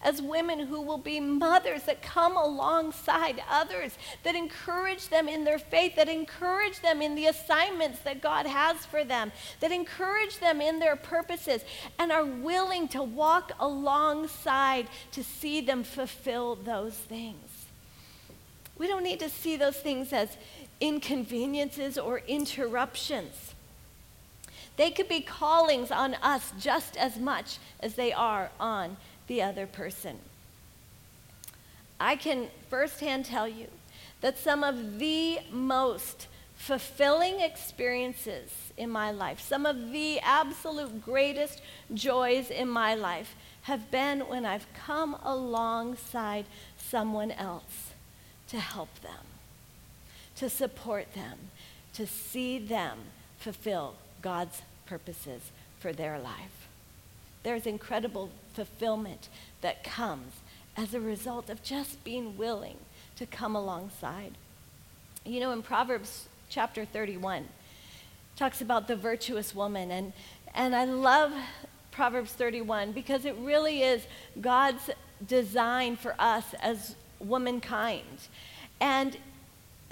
as 0.06 0.22
women 0.22 0.60
who 0.60 0.80
will 0.80 1.00
be 1.00 1.20
mothers 1.20 1.84
that 1.84 2.04
come 2.04 2.38
alongside 2.38 3.42
others, 3.50 3.98
that 4.24 4.36
encourage 4.36 5.10
them 5.10 5.28
in 5.28 5.44
their 5.44 5.58
faith, 5.58 5.96
that 5.96 6.08
encourage 6.08 6.80
them 6.82 7.02
in 7.02 7.16
the 7.16 7.26
assignments 7.26 8.00
that 8.02 8.22
God 8.22 8.46
has 8.46 8.86
for 8.86 9.04
them, 9.04 9.32
that 9.62 9.72
encourage 9.72 10.38
them 10.38 10.62
in 10.62 10.78
their 10.78 10.96
purposes, 10.96 11.66
and 11.98 12.12
are 12.12 12.24
willing 12.24 12.88
to 12.90 13.02
walk 13.02 13.52
alongside 13.60 14.88
to 15.12 15.24
see 15.24 15.60
them 15.60 15.84
fulfill 15.84 16.54
those 16.56 16.94
things. 16.94 17.66
We 18.78 18.88
don't 18.88 19.04
need 19.04 19.20
to 19.22 19.30
see 19.30 19.58
those 19.58 19.78
things 19.78 20.14
as 20.14 20.38
inconveniences 20.80 21.98
or 21.98 22.20
interruptions. 22.28 23.56
They 24.78 24.92
could 24.92 25.08
be 25.08 25.22
callings 25.22 25.90
on 25.90 26.16
us 26.16 26.52
just 26.60 26.96
as 26.98 27.18
much 27.18 27.58
as 27.80 27.96
they 27.96 28.14
are 28.14 28.52
on 28.60 28.98
the 29.28 29.42
other 29.42 29.66
person. 29.66 30.20
I 32.00 32.16
can 32.16 32.48
firsthand 32.70 33.26
tell 33.26 33.48
you 33.48 33.68
that 34.22 34.38
some 34.38 34.64
of 34.64 35.00
the 35.00 35.40
most 35.52 36.28
fulfilling 36.56 37.42
experiences 37.42 38.50
in 38.78 38.90
my 38.90 39.12
life, 39.12 39.40
some 39.40 39.66
of 39.66 39.92
the 39.92 40.20
absolute 40.20 41.04
greatest 41.04 41.62
joys 41.94 42.50
in 42.50 42.68
my 42.70 42.96
life, 42.96 43.36
have 43.64 43.92
been 43.92 44.22
when 44.22 44.46
I've 44.46 44.68
come 44.74 45.16
alongside 45.24 46.46
someone 46.78 47.32
else 47.32 47.94
to 48.50 48.60
help 48.60 49.02
them, 49.02 49.26
to 50.36 50.50
support 50.50 51.14
them, 51.14 51.38
to 51.94 52.06
see 52.06 52.60
them 52.60 53.00
fulfill 53.40 53.96
God's 54.22 54.62
purposes 54.86 55.42
for 55.80 55.94
their 55.94 56.20
life. 56.20 56.68
There's 57.44 57.66
incredible 57.66 58.30
fulfillment 58.56 59.30
that 59.62 59.84
comes 59.84 60.34
as 60.78 60.94
a 60.94 61.00
result 61.00 61.50
of 61.50 61.64
just 61.64 62.04
being 62.04 62.38
willing 62.38 62.78
to 63.16 63.26
come 63.26 63.56
alongside. 63.56 64.34
You 65.26 65.40
know, 65.40 65.52
in 65.52 65.62
Proverbs 65.62 66.28
chapter 66.50 66.86
31, 66.86 67.48
talks 68.36 68.62
about 68.62 68.88
the 68.88 68.96
virtuous 68.96 69.56
woman, 69.56 69.92
and, 69.92 70.14
and 70.54 70.76
I 70.76 70.86
love 70.86 71.32
Proverbs 71.92 72.34
31 72.34 72.92
because 72.92 73.26
it 73.26 73.36
really 73.40 73.82
is 73.82 74.06
God's 74.42 74.90
design 75.26 75.96
for 75.96 76.14
us 76.20 76.54
as 76.62 76.96
womankind. 77.20 78.28
And 78.82 79.18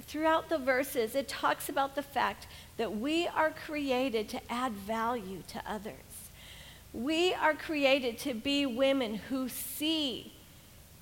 throughout 0.01 0.49
the 0.49 0.57
verses, 0.57 1.15
it 1.15 1.27
talks 1.27 1.69
about 1.69 1.95
the 1.95 2.01
fact 2.01 2.47
that 2.77 2.97
we 2.97 3.27
are 3.27 3.51
created 3.51 4.27
to 4.29 4.41
add 4.51 4.73
value 4.73 5.43
to 5.47 5.61
others. 5.65 6.12
We 6.93 7.33
are 7.33 7.55
created 7.55 8.19
to 8.19 8.33
be 8.33 8.65
women 8.65 9.15
who 9.15 9.49
see 9.49 10.31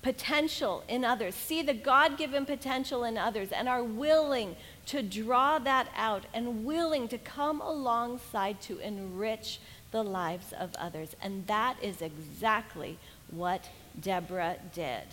potential 0.00 0.82
in 0.88 1.04
others, 1.04 1.34
see 1.34 1.62
the 1.62 1.74
God 1.74 2.16
given 2.16 2.44
potential 2.44 3.04
in 3.04 3.16
others, 3.16 3.52
and 3.52 3.68
are 3.68 3.84
willing 3.84 4.56
to 4.86 5.02
draw 5.02 5.58
that 5.60 5.88
out 5.94 6.24
and 6.34 6.64
willing 6.64 7.06
to 7.08 7.18
come 7.18 7.60
alongside 7.60 8.60
to 8.62 8.78
enrich 8.78 9.60
the 9.92 10.02
lives 10.02 10.52
of 10.52 10.74
others. 10.76 11.14
And 11.22 11.46
that 11.46 11.76
is 11.82 12.02
exactly 12.02 12.98
what 13.30 13.68
Deborah 14.00 14.56
did. 14.74 15.04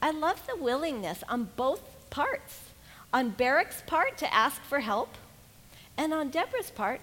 I 0.00 0.12
love 0.12 0.46
the 0.46 0.56
willingness 0.56 1.22
on 1.28 1.50
both 1.56 1.82
parts 2.10 2.60
on 3.12 3.30
Barak's 3.30 3.82
part 3.86 4.18
to 4.18 4.32
ask 4.32 4.62
for 4.62 4.80
help, 4.80 5.14
and 5.96 6.12
on 6.12 6.30
Deborah's 6.30 6.70
part 6.70 7.00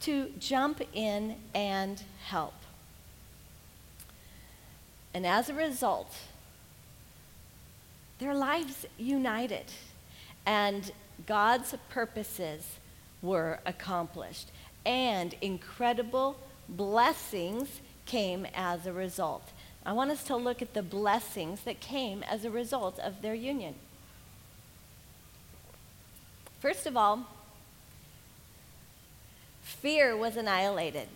to 0.00 0.30
jump 0.38 0.82
in 0.92 1.36
and 1.54 2.02
help. 2.24 2.54
And 5.14 5.26
as 5.26 5.48
a 5.48 5.54
result, 5.54 6.14
their 8.18 8.34
lives 8.34 8.86
united, 8.98 9.66
and 10.44 10.92
God's 11.26 11.74
purposes 11.88 12.76
were 13.22 13.60
accomplished, 13.64 14.50
and 14.84 15.34
incredible 15.40 16.36
blessings 16.68 17.80
came 18.04 18.46
as 18.54 18.86
a 18.86 18.92
result. 18.92 19.52
I 19.84 19.92
want 19.92 20.10
us 20.10 20.24
to 20.24 20.36
look 20.36 20.62
at 20.62 20.74
the 20.74 20.82
blessings 20.82 21.60
that 21.62 21.80
came 21.80 22.22
as 22.22 22.44
a 22.44 22.50
result 22.50 22.98
of 22.98 23.22
their 23.22 23.34
union. 23.34 23.74
First 26.60 26.86
of 26.86 26.96
all, 26.96 27.26
fear 29.80 30.16
was 30.16 30.36
annihilated. 30.36 31.08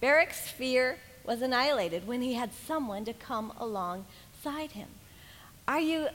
Barak's 0.00 0.48
fear 0.48 0.98
was 1.24 1.42
annihilated 1.42 2.06
when 2.06 2.22
he 2.22 2.34
had 2.34 2.52
someone 2.52 3.04
to 3.04 3.12
come 3.12 3.52
alongside 3.58 4.72
him. 4.72 4.88
Are 5.66 5.80
you 5.80 6.08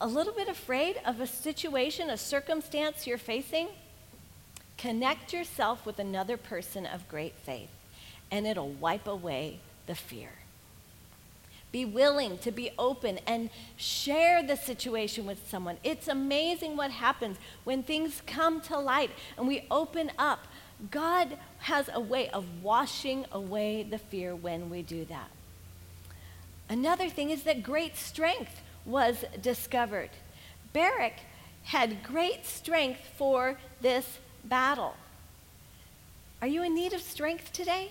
a 0.00 0.06
little 0.06 0.32
bit 0.32 0.48
afraid 0.48 1.00
of 1.06 1.20
a 1.20 1.26
situation, 1.26 2.10
a 2.10 2.16
circumstance 2.16 3.06
you're 3.06 3.18
facing? 3.18 3.68
Connect 4.76 5.32
yourself 5.32 5.84
with 5.84 5.98
another 5.98 6.36
person 6.36 6.86
of 6.86 7.08
great 7.08 7.34
faith, 7.44 7.70
and 8.30 8.46
it'll 8.46 8.70
wipe 8.70 9.06
away 9.06 9.60
the 9.86 9.94
fear. 9.94 10.30
Be 11.72 11.84
willing 11.84 12.38
to 12.38 12.50
be 12.50 12.70
open 12.78 13.20
and 13.26 13.48
share 13.76 14.42
the 14.42 14.56
situation 14.56 15.24
with 15.24 15.48
someone. 15.48 15.76
It's 15.84 16.08
amazing 16.08 16.76
what 16.76 16.90
happens 16.90 17.36
when 17.64 17.82
things 17.82 18.22
come 18.26 18.60
to 18.62 18.78
light 18.78 19.10
and 19.36 19.46
we 19.46 19.66
open 19.70 20.10
up 20.18 20.46
God 20.90 21.36
has 21.58 21.90
a 21.92 22.00
way 22.00 22.30
of 22.30 22.62
washing 22.62 23.26
away 23.32 23.82
the 23.82 23.98
fear 23.98 24.34
when 24.34 24.70
we 24.70 24.82
do 24.82 25.04
that. 25.06 25.30
Another 26.68 27.08
thing 27.08 27.30
is 27.30 27.42
that 27.42 27.62
great 27.62 27.96
strength 27.96 28.62
was 28.86 29.24
discovered. 29.42 30.10
Barak 30.72 31.14
had 31.64 32.02
great 32.02 32.46
strength 32.46 33.00
for 33.16 33.58
this 33.80 34.18
battle. 34.44 34.94
Are 36.40 36.48
you 36.48 36.62
in 36.62 36.74
need 36.74 36.92
of 36.92 37.02
strength 37.02 37.52
today? 37.52 37.90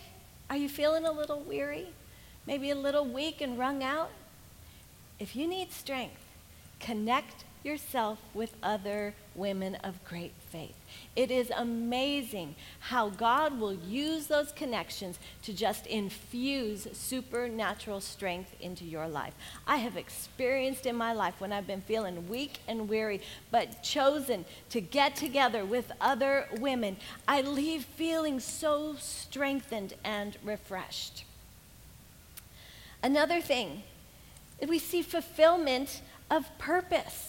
Are 0.50 0.58
you 0.58 0.70
feeling 0.70 1.06
a 1.06 1.12
little 1.12 1.42
weary? 1.42 1.90
Maybe 2.48 2.72
a 2.72 2.76
little 2.76 3.06
weak 3.06 3.42
and 3.42 3.60
wrung 3.60 3.84
out? 3.84 4.10
If 5.20 5.36
you 5.36 5.48
need 5.48 5.72
strength, 5.72 6.22
connect 6.80 7.44
yourself 7.64 8.20
with 8.34 8.56
other 8.64 9.14
women 9.36 9.76
of 9.76 10.04
great 10.06 10.34
faith. 10.50 10.76
It 11.16 11.30
is 11.30 11.52
amazing 11.56 12.56
how 12.80 13.10
God 13.10 13.60
will 13.60 13.74
use 13.74 14.28
those 14.28 14.52
connections 14.52 15.20
to 15.44 15.54
just 15.54 15.86
infuse 15.88 16.88
supernatural 16.94 18.02
strength 18.02 18.56
into 18.60 18.86
your 18.86 19.08
life. 19.08 19.34
I 19.68 19.78
have 19.78 19.98
experienced 19.98 20.86
in 20.86 20.96
my 20.96 21.14
life 21.14 21.36
when 21.40 21.52
I've 21.52 21.68
been 21.68 21.82
feeling 21.82 22.30
weak 22.30 22.60
and 22.68 22.88
weary, 22.88 23.22
but 23.52 23.84
chosen 23.84 24.46
to 24.70 24.82
get 24.82 25.16
together 25.16 25.66
with 25.66 25.92
other 26.00 26.48
women, 26.60 26.98
I 27.28 27.42
leave 27.42 27.84
feeling 27.84 28.40
so 28.40 28.96
strengthened 28.98 29.94
and 30.04 30.38
refreshed. 30.44 31.26
Another 33.04 33.40
thing, 33.40 33.84
we 34.68 34.80
see 34.80 35.02
fulfillment 35.02 36.02
of 36.30 36.46
purpose. 36.58 37.29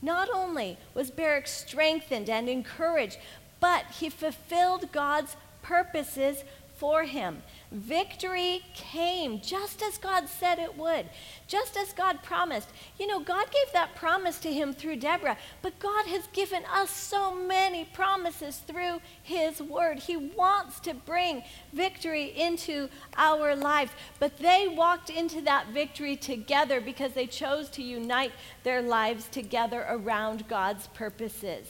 Not 0.00 0.28
only 0.32 0.78
was 0.94 1.10
Barak 1.10 1.46
strengthened 1.46 2.30
and 2.30 2.48
encouraged, 2.48 3.18
but 3.60 3.84
he 3.98 4.08
fulfilled 4.08 4.92
God's 4.92 5.36
purposes 5.62 6.44
for 6.76 7.04
him. 7.04 7.42
Victory 7.70 8.62
came 8.74 9.42
just 9.42 9.82
as 9.82 9.98
God 9.98 10.26
said 10.26 10.58
it 10.58 10.78
would, 10.78 11.06
just 11.46 11.76
as 11.76 11.92
God 11.92 12.22
promised. 12.22 12.70
You 12.98 13.06
know, 13.06 13.20
God 13.20 13.44
gave 13.50 13.72
that 13.74 13.94
promise 13.94 14.38
to 14.40 14.52
him 14.52 14.72
through 14.72 14.96
Deborah, 14.96 15.36
but 15.60 15.78
God 15.78 16.06
has 16.06 16.26
given 16.28 16.62
us 16.72 16.90
so 16.90 17.34
many 17.34 17.84
promises 17.84 18.58
through 18.66 19.00
his 19.22 19.60
word. 19.60 19.98
He 19.98 20.16
wants 20.16 20.80
to 20.80 20.94
bring 20.94 21.42
victory 21.74 22.32
into 22.34 22.88
our 23.18 23.54
lives, 23.54 23.92
but 24.18 24.38
they 24.38 24.66
walked 24.66 25.10
into 25.10 25.42
that 25.42 25.68
victory 25.68 26.16
together 26.16 26.80
because 26.80 27.12
they 27.12 27.26
chose 27.26 27.68
to 27.70 27.82
unite 27.82 28.32
their 28.62 28.80
lives 28.80 29.28
together 29.28 29.84
around 29.90 30.48
God's 30.48 30.86
purposes. 30.86 31.66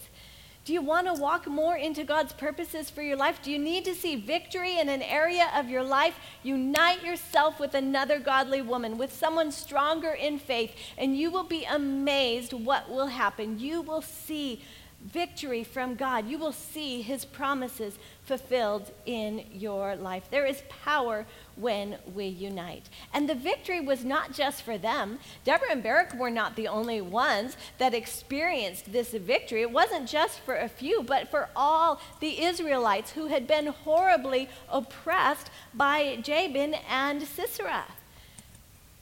Do 0.68 0.74
you 0.74 0.82
want 0.82 1.06
to 1.06 1.14
walk 1.14 1.46
more 1.46 1.78
into 1.78 2.04
God's 2.04 2.34
purposes 2.34 2.90
for 2.90 3.00
your 3.00 3.16
life? 3.16 3.40
Do 3.42 3.50
you 3.50 3.58
need 3.58 3.86
to 3.86 3.94
see 3.94 4.16
victory 4.16 4.78
in 4.78 4.90
an 4.90 5.00
area 5.00 5.50
of 5.56 5.70
your 5.70 5.82
life? 5.82 6.14
Unite 6.42 7.02
yourself 7.02 7.58
with 7.58 7.72
another 7.72 8.18
godly 8.18 8.60
woman, 8.60 8.98
with 8.98 9.10
someone 9.10 9.50
stronger 9.50 10.10
in 10.10 10.38
faith, 10.38 10.72
and 10.98 11.16
you 11.16 11.30
will 11.30 11.44
be 11.44 11.64
amazed 11.64 12.52
what 12.52 12.90
will 12.90 13.06
happen. 13.06 13.58
You 13.58 13.80
will 13.80 14.02
see 14.02 14.60
victory 15.02 15.64
from 15.64 15.94
God. 15.94 16.28
You 16.28 16.36
will 16.36 16.52
see 16.52 17.00
his 17.00 17.24
promises 17.24 17.98
fulfilled 18.24 18.90
in 19.06 19.46
your 19.50 19.96
life. 19.96 20.24
There 20.30 20.44
is 20.44 20.62
power 20.84 21.24
when 21.58 21.96
we 22.14 22.26
unite. 22.26 22.88
And 23.12 23.28
the 23.28 23.34
victory 23.34 23.80
was 23.80 24.04
not 24.04 24.32
just 24.32 24.62
for 24.62 24.78
them. 24.78 25.18
Deborah 25.44 25.72
and 25.72 25.82
Barak 25.82 26.14
were 26.14 26.30
not 26.30 26.56
the 26.56 26.68
only 26.68 27.00
ones 27.00 27.56
that 27.78 27.94
experienced 27.94 28.92
this 28.92 29.10
victory. 29.10 29.62
It 29.62 29.70
wasn't 29.70 30.08
just 30.08 30.40
for 30.40 30.56
a 30.56 30.68
few, 30.68 31.02
but 31.02 31.30
for 31.30 31.48
all 31.56 32.00
the 32.20 32.42
Israelites 32.42 33.12
who 33.12 33.26
had 33.26 33.46
been 33.46 33.66
horribly 33.66 34.48
oppressed 34.68 35.50
by 35.74 36.18
Jabin 36.22 36.74
and 36.88 37.22
Sisera. 37.22 37.84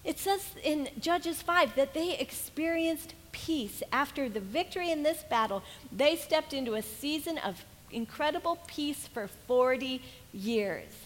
It 0.04 0.18
says 0.18 0.54
in 0.62 0.88
Judges 1.00 1.42
5 1.42 1.74
that 1.74 1.92
they 1.92 2.16
experienced 2.16 3.14
peace. 3.32 3.82
After 3.92 4.28
the 4.28 4.40
victory 4.40 4.90
in 4.90 5.02
this 5.02 5.24
battle, 5.24 5.62
they 5.90 6.16
stepped 6.16 6.52
into 6.52 6.74
a 6.74 6.82
season 6.82 7.38
of 7.38 7.64
incredible 7.90 8.58
peace 8.66 9.08
for 9.08 9.28
40 9.46 10.00
years. 10.32 11.05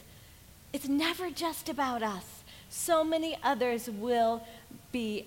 It's 0.73 0.89
never 0.89 1.31
just 1.31 1.69
about 1.69 2.03
us. 2.03 2.25
So 2.69 3.03
many 3.03 3.37
others 3.43 3.91
will 3.91 4.47
be 4.93 5.27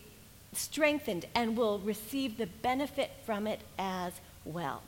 strengthened 0.54 1.26
and 1.36 1.58
will 1.58 1.80
receive 1.80 2.38
the 2.38 2.48
benefit 2.48 3.12
from 3.26 3.48
it 3.48 3.60
as 3.78 4.14
well. 4.46 4.82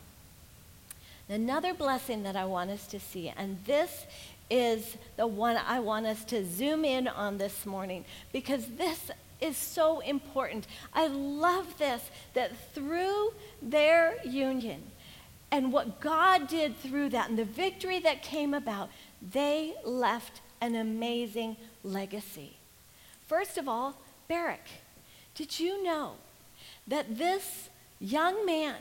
Another 1.27 1.73
blessing 1.73 2.23
that 2.23 2.35
I 2.35 2.45
want 2.45 2.69
us 2.69 2.85
to 2.87 2.99
see, 2.99 3.33
and 3.35 3.57
this 3.65 4.05
is 4.49 4.95
the 5.17 5.25
one 5.25 5.57
I 5.57 5.79
want 5.79 6.05
us 6.05 6.23
to 6.25 6.45
zoom 6.45 6.85
in 6.85 7.07
on 7.07 7.39
this 7.39 7.65
morning 7.65 8.05
because 8.31 8.67
this 8.77 9.09
is 9.41 9.57
so 9.57 9.99
important. 10.01 10.67
I 10.93 11.07
love 11.07 11.77
this 11.77 12.09
that 12.35 12.51
through 12.73 13.33
their 13.61 14.15
union 14.23 14.83
and 15.55 15.71
what 15.71 16.01
God 16.01 16.49
did 16.49 16.77
through 16.77 17.09
that 17.09 17.29
and 17.29 17.39
the 17.39 17.45
victory 17.45 17.99
that 17.99 18.21
came 18.21 18.53
about, 18.53 18.89
they 19.21 19.73
left 19.85 20.41
an 20.59 20.75
amazing 20.75 21.55
legacy. 21.81 22.57
First 23.25 23.57
of 23.57 23.69
all, 23.69 23.95
Barak. 24.27 24.67
Did 25.33 25.57
you 25.57 25.81
know 25.81 26.15
that 26.87 27.17
this 27.17 27.69
young 28.01 28.45
man 28.45 28.75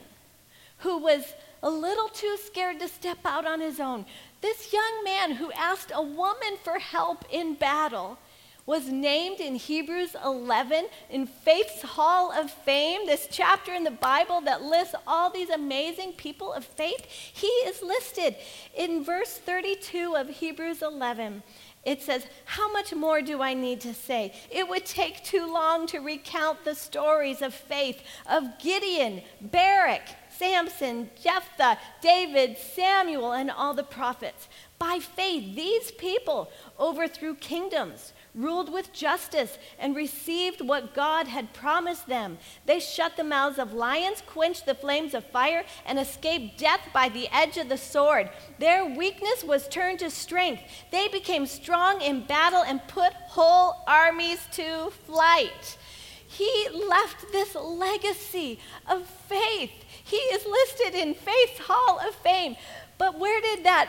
who 0.79 0.99
was 0.99 1.35
a 1.63 1.71
little 1.71 2.09
too 2.09 2.37
scared 2.45 2.81
to 2.81 2.89
step 2.89 3.19
out 3.25 3.47
on 3.47 3.61
his 3.61 3.79
own, 3.79 4.05
this 4.41 4.73
young 4.73 5.05
man 5.05 5.31
who 5.33 5.53
asked 5.53 5.93
a 5.95 6.03
woman 6.03 6.57
for 6.65 6.81
help 6.81 7.25
in 7.31 7.55
battle, 7.55 8.19
was 8.67 8.89
named 8.89 9.41
in 9.41 9.57
Hebrews 9.57 10.17
11 10.25 10.87
in 11.11 11.27
Faith's 11.27 11.83
Hall 11.83 12.33
of 12.33 12.51
Fame, 12.51 13.07
this 13.07 13.29
chapter 13.31 13.75
in 13.75 13.85
the 13.85 13.91
Bible 13.91 14.41
that 14.43 14.63
lists 14.63 14.95
all 15.07 15.31
these 15.31 15.51
amazing 15.51 16.13
people 16.13 16.53
of 16.53 16.65
faith. 16.65 17.05
He 17.07 17.47
is 17.47 17.83
listed 17.83 18.37
in 18.75 19.05
verse 19.05 19.37
32 19.37 20.17
of 20.17 20.29
Hebrews 20.29 20.81
11. 20.81 21.43
It 21.85 22.01
says, 22.01 22.27
How 22.47 22.73
much 22.73 22.95
more 22.95 23.21
do 23.21 23.43
I 23.43 23.53
need 23.53 23.83
to 23.83 23.93
say? 23.93 24.33
It 24.51 24.67
would 24.67 24.87
take 24.87 25.23
too 25.23 25.53
long 25.53 25.87
to 25.89 25.99
recount 25.99 26.65
the 26.65 26.75
stories 26.75 27.43
of 27.43 27.53
faith 27.53 28.03
of 28.27 28.59
Gideon, 28.59 29.21
Barak, 29.43 30.09
Samson, 30.31 31.11
Jephthah, 31.23 31.79
David, 32.01 32.57
Samuel, 32.57 33.33
and 33.33 33.51
all 33.51 33.75
the 33.75 33.83
prophets. 33.83 34.49
By 34.79 34.99
faith, 34.99 35.55
these 35.55 35.91
people 35.93 36.51
overthrew 36.81 37.35
kingdoms 37.35 38.14
ruled 38.35 38.73
with 38.73 38.93
justice, 38.93 39.59
and 39.79 39.95
received 39.95 40.61
what 40.61 40.95
God 40.95 41.29
had 41.29 41.53
promised 41.53 42.07
them. 42.07 42.39
They 42.67 42.81
shut 42.81 43.17
the 43.17 43.25
mouths 43.25 43.59
of 43.59 43.73
lions, 43.73 44.23
quenched 44.27 44.67
the 44.67 44.75
flames 44.75 45.15
of 45.15 45.25
fire, 45.25 45.65
and 45.87 45.99
escaped 45.99 46.59
death 46.59 46.89
by 46.93 47.09
the 47.09 47.29
edge 47.33 47.57
of 47.57 47.69
the 47.69 47.79
sword. 47.79 48.31
Their 48.59 48.85
weakness 48.85 49.45
was 49.45 49.69
turned 49.69 50.01
to 50.01 50.11
strength. 50.11 50.63
They 50.91 51.09
became 51.09 51.47
strong 51.47 52.01
in 52.01 52.27
battle 52.27 52.63
and 52.63 52.87
put 52.89 53.13
whole 53.13 53.85
armies 53.87 54.41
to 54.53 54.91
flight. 55.07 55.79
He 56.27 56.69
left 56.71 57.31
this 57.31 57.55
legacy 57.55 58.59
of 58.89 59.07
faith. 59.07 59.71
He 60.03 60.17
is 60.17 60.45
listed 60.45 60.95
in 61.01 61.15
Faith's 61.15 61.61
Hall 61.61 62.01
of 62.01 62.15
Fame. 62.17 62.57
But 62.99 63.19
where 63.19 63.41
did 63.41 63.65
that 63.65 63.89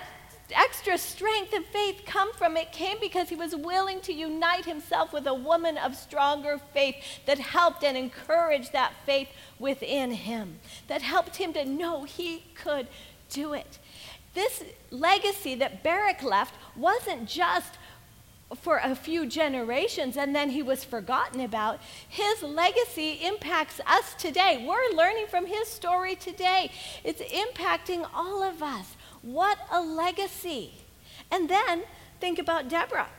extra 0.52 0.98
strength 0.98 1.54
and 1.54 1.66
faith 1.66 2.04
come 2.06 2.34
from? 2.34 2.58
It 2.58 2.72
came 2.72 2.98
because 3.00 3.30
he 3.30 3.36
was 3.36 3.56
willing 3.56 4.02
to 4.02 4.14
unite 4.14 4.66
himself 4.66 5.14
with 5.14 5.28
a 5.28 5.34
woman 5.34 5.78
of 5.78 5.96
stronger 5.96 6.60
faith 6.74 6.96
that 7.26 7.40
helped 7.40 7.84
and 7.84 7.98
encouraged 7.98 8.74
that 8.74 8.94
faith 9.06 9.30
within 9.60 10.12
him, 10.12 10.60
that 10.88 11.02
helped 11.02 11.38
him 11.38 11.54
to 11.54 11.66
know 11.66 12.04
he 12.04 12.44
could 12.56 12.88
do 13.30 13.54
it. 13.54 13.80
This 14.34 14.64
legacy 14.92 15.56
that 15.56 15.84
Barak 15.84 16.22
left 16.22 16.54
wasn't 16.76 17.28
just 17.28 17.78
for 18.62 18.80
a 18.84 18.96
few 18.96 19.26
generations 19.26 20.18
and 20.18 20.36
then 20.36 20.50
he 20.50 20.62
was 20.62 20.84
forgotten 20.84 21.42
about. 21.42 21.80
His 22.08 22.44
legacy 22.44 23.20
impacts 23.24 23.80
us 23.88 24.14
today. 24.16 24.64
We're 24.68 24.96
learning 24.96 25.28
from 25.28 25.46
his 25.46 25.68
story 25.68 26.16
today. 26.16 26.72
It's 27.04 27.22
impacting 27.22 28.08
all 28.14 28.44
of 28.44 28.62
us. 28.62 28.95
What 29.26 29.58
a 29.72 29.82
legacy. 29.82 30.72
And 31.32 31.50
then 31.50 31.84
think 32.20 32.38
about 32.38 32.70
Deborah. 32.70 33.10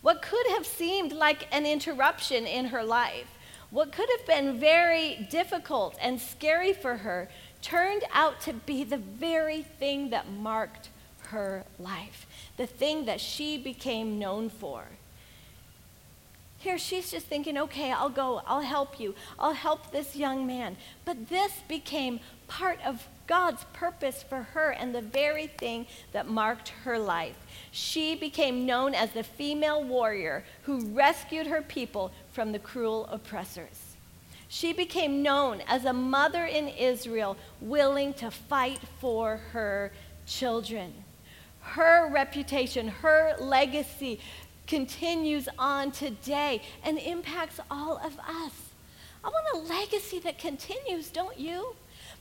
What 0.00 0.22
could 0.22 0.46
have 0.48 0.66
seemed 0.66 1.12
like 1.12 1.46
an 1.52 1.66
interruption 1.66 2.46
in 2.46 2.66
her 2.66 2.82
life, 2.82 3.28
what 3.70 3.92
could 3.92 4.08
have 4.16 4.26
been 4.26 4.58
very 4.58 5.28
difficult 5.30 5.96
and 6.00 6.18
scary 6.18 6.72
for 6.72 6.98
her, 6.98 7.28
turned 7.60 8.04
out 8.14 8.40
to 8.42 8.54
be 8.54 8.82
the 8.82 8.96
very 8.96 9.60
thing 9.60 10.08
that 10.10 10.30
marked 10.30 10.88
her 11.28 11.64
life, 11.78 12.26
the 12.56 12.66
thing 12.66 13.04
that 13.04 13.20
she 13.20 13.58
became 13.58 14.18
known 14.18 14.48
for. 14.48 14.84
Here, 16.58 16.78
she's 16.78 17.10
just 17.10 17.26
thinking, 17.26 17.58
okay, 17.58 17.92
I'll 17.92 18.08
go, 18.08 18.40
I'll 18.46 18.62
help 18.62 18.98
you, 18.98 19.14
I'll 19.38 19.52
help 19.52 19.92
this 19.92 20.16
young 20.16 20.46
man. 20.46 20.78
But 21.04 21.28
this 21.28 21.52
became 21.68 22.20
part 22.48 22.78
of 22.86 23.06
God's 23.26 23.64
purpose 23.72 24.22
for 24.22 24.42
her 24.42 24.70
and 24.70 24.94
the 24.94 25.00
very 25.00 25.46
thing 25.46 25.86
that 26.12 26.28
marked 26.28 26.68
her 26.84 26.98
life. 26.98 27.36
She 27.70 28.14
became 28.14 28.66
known 28.66 28.94
as 28.94 29.10
the 29.10 29.22
female 29.22 29.82
warrior 29.82 30.44
who 30.62 30.86
rescued 30.86 31.46
her 31.46 31.62
people 31.62 32.12
from 32.32 32.52
the 32.52 32.58
cruel 32.58 33.06
oppressors. 33.10 33.96
She 34.48 34.72
became 34.72 35.22
known 35.22 35.60
as 35.66 35.84
a 35.84 35.92
mother 35.92 36.44
in 36.44 36.68
Israel 36.68 37.36
willing 37.60 38.14
to 38.14 38.30
fight 38.30 38.78
for 39.00 39.38
her 39.52 39.92
children. 40.26 40.92
Her 41.60 42.08
reputation, 42.12 42.88
her 42.88 43.34
legacy 43.40 44.20
continues 44.68 45.48
on 45.58 45.90
today 45.90 46.62
and 46.84 46.98
impacts 46.98 47.58
all 47.70 47.98
of 47.98 48.18
us. 48.20 48.52
I 49.24 49.28
want 49.28 49.46
a 49.54 49.72
legacy 49.72 50.20
that 50.20 50.38
continues, 50.38 51.10
don't 51.10 51.38
you? 51.38 51.74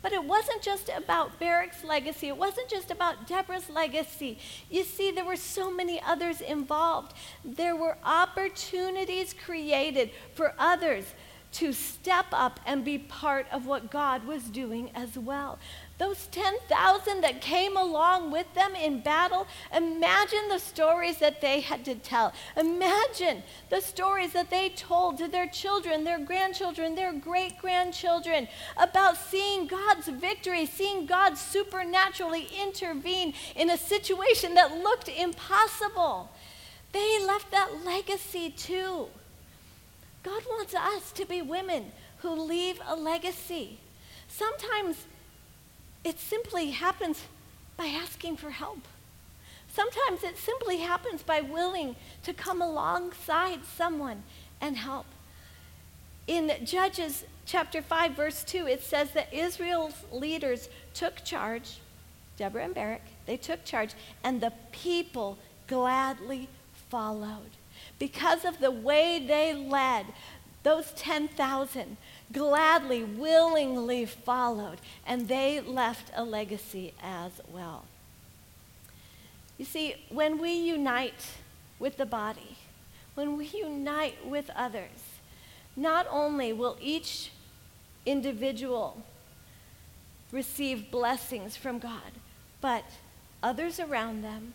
But 0.06 0.14
it 0.14 0.24
wasn't 0.24 0.62
just 0.62 0.92
about 0.96 1.40
Barak's 1.40 1.84
legacy. 1.84 2.28
It 2.28 2.38
wasn't 2.38 2.70
just 2.70 2.92
about 2.92 3.26
Deborah's 3.26 3.72
legacy. 3.72 4.38
You 4.70 4.84
see, 4.84 5.10
there 5.10 5.26
were 5.26 5.36
so 5.36 5.72
many 5.72 6.00
others 6.00 6.42
involved. 6.42 7.14
There 7.44 7.76
were 7.76 7.98
opportunities 8.04 9.34
created 9.34 10.12
for 10.36 10.54
others 10.60 11.06
to 11.54 11.74
step 11.74 12.28
up 12.32 12.60
and 12.68 12.86
be 12.86 13.00
part 13.00 13.48
of 13.52 13.66
what 13.66 13.90
God 13.90 14.28
was 14.28 14.44
doing 14.44 14.92
as 14.94 15.18
well. 15.18 15.58
Those 15.98 16.28
10,000 16.28 17.22
that 17.22 17.40
came 17.40 17.78
along 17.78 18.30
with 18.30 18.54
them 18.54 18.76
in 18.76 19.00
battle, 19.00 19.48
imagine 19.74 20.50
the 20.50 20.60
stories 20.60 21.20
that 21.20 21.40
they 21.40 21.62
had 21.62 21.86
to 21.86 21.96
tell. 21.96 22.34
Imagine 22.58 23.44
the 23.70 23.80
stories 23.80 24.34
that 24.34 24.50
they 24.50 24.70
told 24.70 25.18
to 25.20 25.30
their 25.30 25.48
children, 25.48 26.04
their 26.04 26.20
grandchildren, 26.20 26.96
their 26.96 27.14
great 27.14 27.58
grandchildren 27.60 28.50
about 28.76 29.16
seeing 29.16 29.68
God's 29.68 30.10
victory, 30.10 30.66
seeing 30.66 31.06
God 31.06 31.38
supernaturally 31.38 32.50
intervene 32.62 33.34
in 33.56 33.70
a 33.70 33.78
situation 33.78 34.54
that 34.56 34.78
looked 34.78 35.08
impossible. 35.08 36.30
They 36.92 37.26
left 37.26 37.52
that 37.52 37.86
legacy 37.86 38.50
too. 38.50 39.08
God 40.24 40.44
wants 40.50 40.76
us 40.76 41.14
to 41.14 41.26
be 41.26 41.42
women 41.42 41.94
who 42.18 42.32
leave 42.32 42.82
a 42.86 42.98
legacy. 42.98 43.80
Sometimes 44.28 45.06
it 46.06 46.20
simply 46.20 46.70
happens 46.70 47.24
by 47.76 47.88
asking 47.88 48.38
for 48.38 48.52
help. 48.52 48.88
Sometimes 49.68 50.24
it 50.24 50.38
simply 50.38 50.78
happens 50.78 51.24
by 51.24 51.42
willing 51.42 51.96
to 52.24 52.32
come 52.32 52.62
alongside 52.62 53.66
someone 53.66 54.24
and 54.62 54.78
help. 54.78 55.08
In 56.28 56.52
Judges 56.64 57.26
chapter 57.46 57.82
5, 57.82 58.12
verse 58.12 58.44
2, 58.44 58.68
it 58.68 58.84
says 58.84 59.12
that 59.12 59.34
Israel's 59.34 60.04
leaders 60.12 60.70
took 60.94 61.24
charge, 61.26 61.80
Deborah 62.38 62.64
and 62.64 62.76
Barak, 62.76 63.02
they 63.26 63.36
took 63.36 63.66
charge, 63.66 63.92
and 64.24 64.40
the 64.40 64.54
people 64.72 65.38
gladly 65.68 66.48
followed 66.90 67.52
because 68.00 68.46
of 68.46 68.60
the 68.60 68.72
way 68.72 69.24
they 69.26 69.54
led 69.54 70.06
those 70.64 70.92
10,000 70.94 71.98
gladly, 72.32 73.04
willingly 73.04 74.06
followed, 74.06 74.80
and 75.06 75.28
they 75.28 75.62
left 75.62 76.12
a 76.16 76.24
legacy 76.24 76.94
as 77.02 77.32
well. 77.52 77.86
You 79.58 79.66
see, 79.66 79.96
when 80.10 80.38
we 80.38 80.54
unite 80.54 81.38
with 81.80 81.98
the 81.98 82.06
body, 82.06 82.58
when 83.14 83.38
we 83.38 83.46
unite 83.48 84.26
with 84.26 84.50
others, 84.56 85.20
not 85.76 86.08
only 86.10 86.52
will 86.52 86.78
each 86.82 87.32
individual 88.06 89.04
receive 90.32 90.92
blessings 90.92 91.56
from 91.56 91.80
God, 91.80 92.12
but 92.60 92.84
others 93.42 93.80
around 93.80 94.24
them 94.24 94.54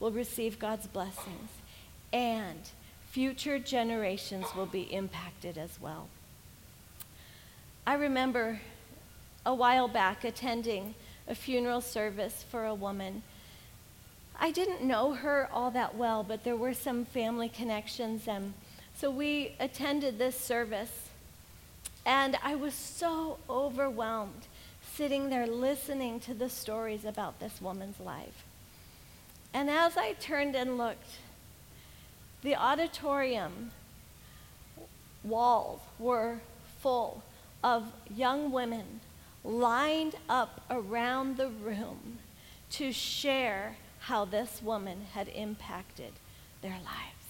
will 0.00 0.10
receive 0.10 0.58
God's 0.58 0.86
blessings, 0.86 1.50
and 2.12 2.58
future 3.10 3.58
generations 3.58 4.46
will 4.56 4.66
be 4.66 4.82
impacted 4.92 5.58
as 5.58 5.78
well. 5.80 6.08
I 7.84 7.94
remember 7.94 8.60
a 9.44 9.52
while 9.52 9.88
back 9.88 10.22
attending 10.22 10.94
a 11.26 11.34
funeral 11.34 11.80
service 11.80 12.44
for 12.48 12.64
a 12.64 12.74
woman. 12.74 13.22
I 14.38 14.52
didn't 14.52 14.84
know 14.84 15.14
her 15.14 15.48
all 15.52 15.72
that 15.72 15.96
well, 15.96 16.22
but 16.22 16.44
there 16.44 16.56
were 16.56 16.74
some 16.74 17.04
family 17.04 17.48
connections, 17.48 18.28
and 18.28 18.54
so 18.94 19.10
we 19.10 19.56
attended 19.58 20.18
this 20.18 20.38
service. 20.38 21.08
And 22.06 22.36
I 22.42 22.54
was 22.54 22.74
so 22.74 23.38
overwhelmed 23.50 24.46
sitting 24.94 25.28
there 25.28 25.46
listening 25.48 26.20
to 26.20 26.34
the 26.34 26.48
stories 26.48 27.04
about 27.04 27.40
this 27.40 27.60
woman's 27.60 27.98
life. 27.98 28.44
And 29.52 29.68
as 29.68 29.96
I 29.96 30.12
turned 30.12 30.54
and 30.54 30.78
looked, 30.78 31.18
the 32.42 32.54
auditorium 32.54 33.72
walls 35.24 35.80
were 35.98 36.38
full 36.80 37.22
of 37.62 37.92
young 38.14 38.50
women 38.50 39.00
lined 39.44 40.14
up 40.28 40.60
around 40.70 41.36
the 41.36 41.48
room 41.48 42.18
to 42.70 42.92
share 42.92 43.76
how 44.00 44.24
this 44.24 44.60
woman 44.62 45.06
had 45.12 45.28
impacted 45.28 46.12
their 46.62 46.72
lives. 46.72 47.22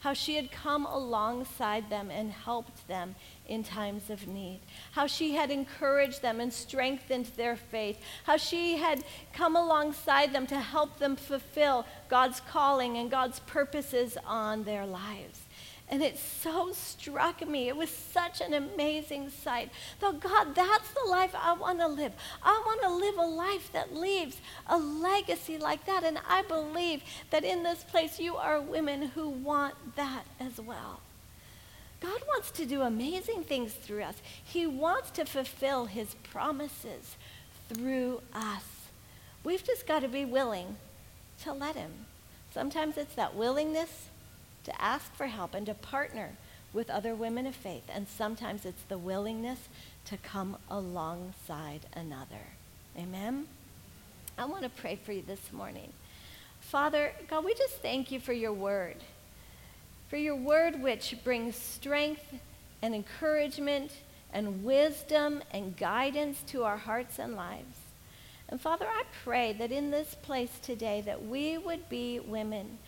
How 0.00 0.12
she 0.12 0.36
had 0.36 0.52
come 0.52 0.86
alongside 0.86 1.90
them 1.90 2.10
and 2.10 2.30
helped 2.30 2.86
them 2.86 3.16
in 3.48 3.64
times 3.64 4.08
of 4.08 4.28
need, 4.28 4.60
how 4.92 5.06
she 5.06 5.34
had 5.34 5.50
encouraged 5.50 6.22
them 6.22 6.38
and 6.38 6.52
strengthened 6.52 7.26
their 7.36 7.56
faith, 7.56 7.98
how 8.24 8.36
she 8.36 8.76
had 8.76 9.02
come 9.32 9.56
alongside 9.56 10.32
them 10.32 10.46
to 10.46 10.60
help 10.60 10.98
them 10.98 11.16
fulfill 11.16 11.86
God's 12.08 12.40
calling 12.40 12.96
and 12.98 13.10
God's 13.10 13.40
purposes 13.40 14.16
on 14.24 14.64
their 14.64 14.86
lives. 14.86 15.40
And 15.88 16.02
it 16.02 16.18
so 16.18 16.72
struck 16.72 17.46
me. 17.46 17.68
It 17.68 17.76
was 17.76 17.90
such 17.90 18.40
an 18.40 18.54
amazing 18.54 19.30
sight. 19.30 19.70
Thought, 20.00 20.20
God, 20.20 20.54
that's 20.54 20.90
the 20.90 21.08
life 21.08 21.32
I 21.34 21.52
want 21.52 21.78
to 21.78 21.86
live. 21.86 22.12
I 22.42 22.60
want 22.66 22.82
to 22.82 22.90
live 22.90 23.16
a 23.18 23.26
life 23.26 23.72
that 23.72 23.94
leaves 23.94 24.40
a 24.66 24.78
legacy 24.78 25.58
like 25.58 25.86
that. 25.86 26.02
And 26.02 26.18
I 26.28 26.42
believe 26.42 27.02
that 27.30 27.44
in 27.44 27.62
this 27.62 27.84
place 27.84 28.18
you 28.18 28.36
are 28.36 28.60
women 28.60 29.02
who 29.02 29.28
want 29.28 29.74
that 29.94 30.24
as 30.40 30.60
well. 30.60 31.00
God 32.00 32.20
wants 32.26 32.50
to 32.52 32.66
do 32.66 32.82
amazing 32.82 33.44
things 33.44 33.72
through 33.72 34.02
us. 34.02 34.16
He 34.44 34.66
wants 34.66 35.10
to 35.12 35.24
fulfill 35.24 35.86
his 35.86 36.14
promises 36.30 37.16
through 37.72 38.22
us. 38.34 38.64
We've 39.44 39.64
just 39.64 39.86
got 39.86 40.00
to 40.00 40.08
be 40.08 40.24
willing 40.24 40.76
to 41.42 41.52
let 41.52 41.76
him. 41.76 41.92
Sometimes 42.52 42.96
it's 42.96 43.14
that 43.14 43.34
willingness 43.36 44.08
to 44.66 44.82
ask 44.82 45.14
for 45.14 45.26
help 45.26 45.54
and 45.54 45.64
to 45.66 45.74
partner 45.74 46.32
with 46.72 46.90
other 46.90 47.14
women 47.14 47.46
of 47.46 47.54
faith. 47.54 47.84
And 47.88 48.06
sometimes 48.06 48.66
it's 48.66 48.82
the 48.82 48.98
willingness 48.98 49.68
to 50.06 50.16
come 50.18 50.58
alongside 50.70 51.80
another. 51.94 52.52
Amen? 52.98 53.46
I 54.36 54.44
want 54.44 54.64
to 54.64 54.68
pray 54.68 54.98
for 55.02 55.12
you 55.12 55.22
this 55.26 55.52
morning. 55.52 55.92
Father, 56.60 57.12
God, 57.28 57.44
we 57.44 57.54
just 57.54 57.76
thank 57.76 58.10
you 58.10 58.20
for 58.20 58.32
your 58.32 58.52
word, 58.52 58.96
for 60.08 60.16
your 60.16 60.36
word 60.36 60.82
which 60.82 61.16
brings 61.24 61.56
strength 61.56 62.34
and 62.82 62.94
encouragement 62.94 63.92
and 64.32 64.64
wisdom 64.64 65.42
and 65.52 65.76
guidance 65.76 66.42
to 66.48 66.64
our 66.64 66.76
hearts 66.76 67.18
and 67.18 67.36
lives. 67.36 67.78
And 68.48 68.60
Father, 68.60 68.86
I 68.86 69.04
pray 69.24 69.52
that 69.54 69.72
in 69.72 69.90
this 69.90 70.14
place 70.14 70.58
today 70.60 71.02
that 71.06 71.24
we 71.24 71.56
would 71.56 71.88
be 71.88 72.20
women 72.20 72.78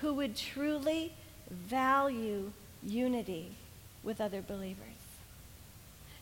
who 0.00 0.14
would 0.14 0.36
truly 0.36 1.12
value 1.50 2.52
unity 2.82 3.50
with 4.02 4.20
other 4.20 4.42
believers. 4.42 4.84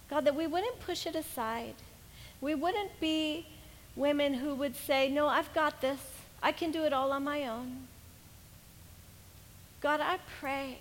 God, 0.09 0.25
that 0.25 0.37
we 0.37 0.47
wouldn't 0.47 0.81
push 0.81 1.07
it 1.07 1.17
aside. 1.17 1.75
We 2.41 2.55
wouldn't 2.55 3.01
be 3.01 3.47
women 3.97 4.35
who 4.35 4.55
would 4.55 4.77
say, 4.77 5.09
No, 5.09 5.27
I've 5.27 5.53
got 5.53 5.81
this. 5.81 6.01
I 6.43 6.53
can 6.53 6.71
do 6.71 6.85
it 6.85 6.93
all 6.93 7.13
on 7.13 7.25
my 7.25 7.49
own. 7.49 7.89
God, 9.81 10.01
I 10.01 10.19
pray 10.41 10.79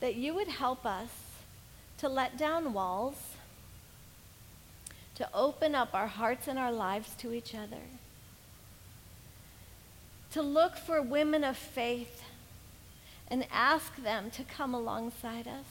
that 0.00 0.16
you 0.16 0.34
would 0.34 0.48
help 0.48 0.84
us 0.84 1.08
to 1.98 2.08
let 2.08 2.36
down 2.36 2.72
walls, 2.72 3.16
to 5.14 5.28
open 5.32 5.74
up 5.74 5.94
our 5.94 6.06
hearts 6.06 6.46
and 6.46 6.58
our 6.58 6.72
lives 6.72 7.14
to 7.18 7.32
each 7.32 7.54
other, 7.54 7.82
to 10.32 10.42
look 10.42 10.76
for 10.76 11.00
women 11.00 11.42
of 11.42 11.56
faith 11.56 12.22
and 13.28 13.46
ask 13.50 13.96
them 13.96 14.30
to 14.30 14.44
come 14.44 14.74
alongside 14.74 15.46
us. 15.46 15.66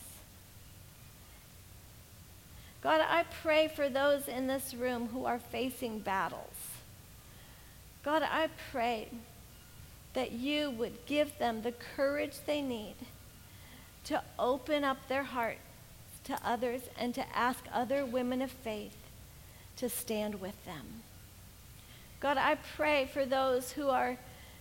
God, 2.81 3.01
I 3.01 3.25
pray 3.41 3.67
for 3.67 3.89
those 3.89 4.27
in 4.27 4.47
this 4.47 4.73
room 4.73 5.07
who 5.07 5.25
are 5.25 5.39
facing 5.39 5.99
battles. 5.99 6.53
God, 8.03 8.21
I 8.21 8.49
pray 8.71 9.07
that 10.13 10.33
you 10.33 10.69
would 10.71 11.05
give 11.05 11.37
them 11.39 11.61
the 11.61 11.73
courage 11.95 12.35
they 12.45 12.61
need 12.61 12.95
to 14.03 14.21
open 14.37 14.83
up 14.83 14.97
their 15.07 15.23
hearts 15.23 15.59
to 16.25 16.37
others 16.43 16.81
and 16.99 17.15
to 17.15 17.25
ask 17.35 17.63
other 17.73 18.05
women 18.05 18.41
of 18.41 18.51
faith 18.51 18.97
to 19.77 19.89
stand 19.89 20.39
with 20.39 20.63
them. 20.65 21.01
God, 22.19 22.37
I 22.37 22.55
pray 22.75 23.09
for 23.11 23.25
those 23.25 23.71
who 23.71 23.89
are 23.89 24.17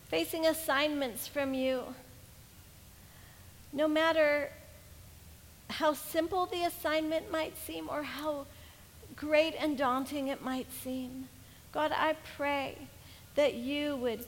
facing 0.09 0.47
assignments 0.47 1.27
from 1.29 1.55
you 1.55 1.95
no 3.75 3.89
matter 3.89 4.51
how 5.69 5.93
simple 5.93 6.47
the 6.47 6.65
assignment 6.65 7.31
might 7.31 7.57
seem 7.59 7.89
or 7.91 8.05
how 8.05 8.47
great 9.17 9.55
and 9.59 9.77
daunting 9.77 10.29
it 10.29 10.43
might 10.43 10.71
seem, 10.73 11.29
God, 11.73 11.93
I 11.95 12.15
pray 12.37 12.77
that 13.35 13.55
you 13.55 13.97
would 13.97 14.25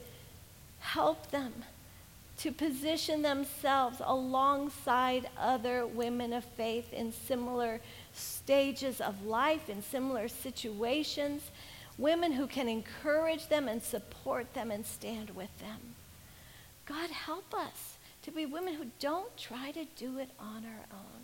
help 0.79 1.31
them 1.31 1.53
to 2.39 2.51
position 2.51 3.21
themselves 3.21 3.99
alongside 4.03 5.29
other 5.39 5.87
women 5.87 6.33
of 6.33 6.43
faith 6.43 6.93
in 6.93 7.11
similar 7.11 7.79
stages 8.13 9.01
of 9.01 9.25
life, 9.25 9.69
in 9.69 9.81
similar 9.81 10.27
situations, 10.27 11.41
women 11.97 12.33
who 12.33 12.45
can 12.45 12.67
encourage 12.67 13.47
them 13.47 13.67
and 13.67 13.81
support 13.81 14.53
them 14.53 14.69
and 14.69 14.85
stand 14.85 15.31
with 15.31 15.57
them. 15.59 15.95
God, 16.85 17.09
help 17.09 17.53
us 17.55 17.96
to 18.27 18.33
be 18.33 18.45
women 18.45 18.73
who 18.73 18.85
don't 18.99 19.35
try 19.37 19.71
to 19.71 19.85
do 19.95 20.19
it 20.19 20.29
on 20.37 20.65
our 20.65 20.85
own. 20.91 21.21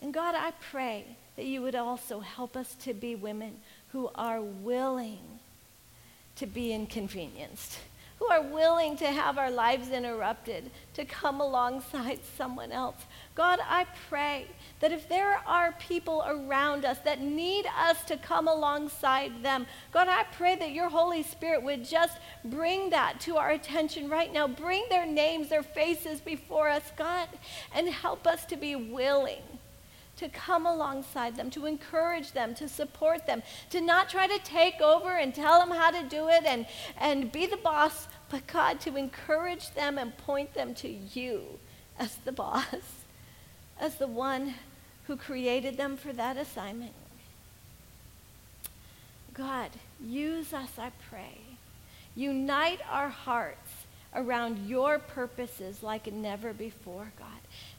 And 0.00 0.14
God, 0.14 0.36
I 0.36 0.52
pray 0.70 1.04
that 1.34 1.44
you 1.44 1.60
would 1.60 1.74
also 1.74 2.20
help 2.20 2.56
us 2.56 2.76
to 2.84 2.94
be 2.94 3.16
women 3.16 3.56
who 3.88 4.08
are 4.14 4.40
willing 4.40 5.40
to 6.36 6.46
be 6.46 6.72
inconvenienced, 6.72 7.78
who 8.22 8.32
are 8.32 8.42
willing 8.42 8.96
to 8.96 9.06
have 9.06 9.36
our 9.36 9.50
lives 9.50 9.90
interrupted, 9.90 10.70
to 10.94 11.04
come 11.04 11.40
alongside 11.40 12.20
someone 12.36 12.70
else. 12.70 12.96
God, 13.34 13.58
I 13.66 13.86
pray 14.08 14.46
that 14.78 14.92
if 14.92 15.08
there 15.08 15.40
are 15.44 15.72
people 15.72 16.22
around 16.24 16.84
us 16.84 16.98
that 17.00 17.20
need 17.20 17.66
us 17.76 18.04
to 18.04 18.16
come 18.16 18.46
alongside 18.46 19.42
them, 19.42 19.66
God, 19.92 20.06
I 20.06 20.24
pray 20.36 20.54
that 20.56 20.70
your 20.70 20.88
Holy 20.88 21.24
Spirit 21.24 21.64
would 21.64 21.84
just 21.84 22.18
bring 22.44 22.90
that 22.90 23.18
to 23.22 23.38
our 23.38 23.50
attention 23.50 24.08
right 24.08 24.32
now. 24.32 24.46
Bring 24.46 24.84
their 24.88 25.06
names, 25.06 25.48
their 25.48 25.64
faces 25.64 26.20
before 26.20 26.68
us, 26.68 26.92
God, 26.96 27.28
and 27.74 27.88
help 27.88 28.26
us 28.26 28.44
to 28.46 28.56
be 28.56 28.76
willing 28.76 29.42
to 30.22 30.28
come 30.28 30.66
alongside 30.66 31.34
them, 31.34 31.50
to 31.50 31.66
encourage 31.66 32.30
them, 32.30 32.54
to 32.54 32.68
support 32.68 33.26
them, 33.26 33.42
to 33.70 33.80
not 33.80 34.08
try 34.08 34.28
to 34.28 34.38
take 34.44 34.80
over 34.80 35.16
and 35.16 35.34
tell 35.34 35.58
them 35.58 35.76
how 35.76 35.90
to 35.90 36.08
do 36.08 36.28
it 36.28 36.44
and, 36.44 36.64
and 36.96 37.32
be 37.32 37.44
the 37.44 37.56
boss, 37.56 38.06
but 38.30 38.46
God, 38.46 38.80
to 38.82 38.96
encourage 38.96 39.74
them 39.74 39.98
and 39.98 40.16
point 40.16 40.54
them 40.54 40.74
to 40.76 40.88
you 40.88 41.42
as 41.98 42.14
the 42.24 42.30
boss, 42.30 43.02
as 43.80 43.96
the 43.96 44.06
one 44.06 44.54
who 45.08 45.16
created 45.16 45.76
them 45.76 45.96
for 45.96 46.12
that 46.12 46.36
assignment. 46.36 46.94
God, 49.34 49.70
use 50.00 50.54
us, 50.54 50.78
I 50.78 50.92
pray. 51.10 51.38
Unite 52.14 52.80
our 52.88 53.08
hearts 53.08 53.70
around 54.14 54.68
your 54.68 55.00
purposes 55.00 55.82
like 55.82 56.12
never 56.12 56.52
before, 56.52 57.12
God. 57.18 57.28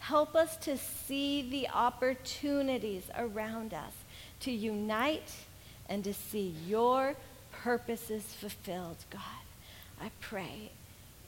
Help 0.03 0.35
us 0.35 0.57
to 0.57 0.77
see 0.77 1.49
the 1.49 1.69
opportunities 1.69 3.03
around 3.17 3.73
us 3.73 3.93
to 4.41 4.51
unite 4.51 5.33
and 5.87 6.03
to 6.03 6.13
see 6.13 6.53
your 6.67 7.15
purposes 7.53 8.23
fulfilled, 8.37 8.97
God. 9.09 9.21
I 10.01 10.11
pray 10.19 10.71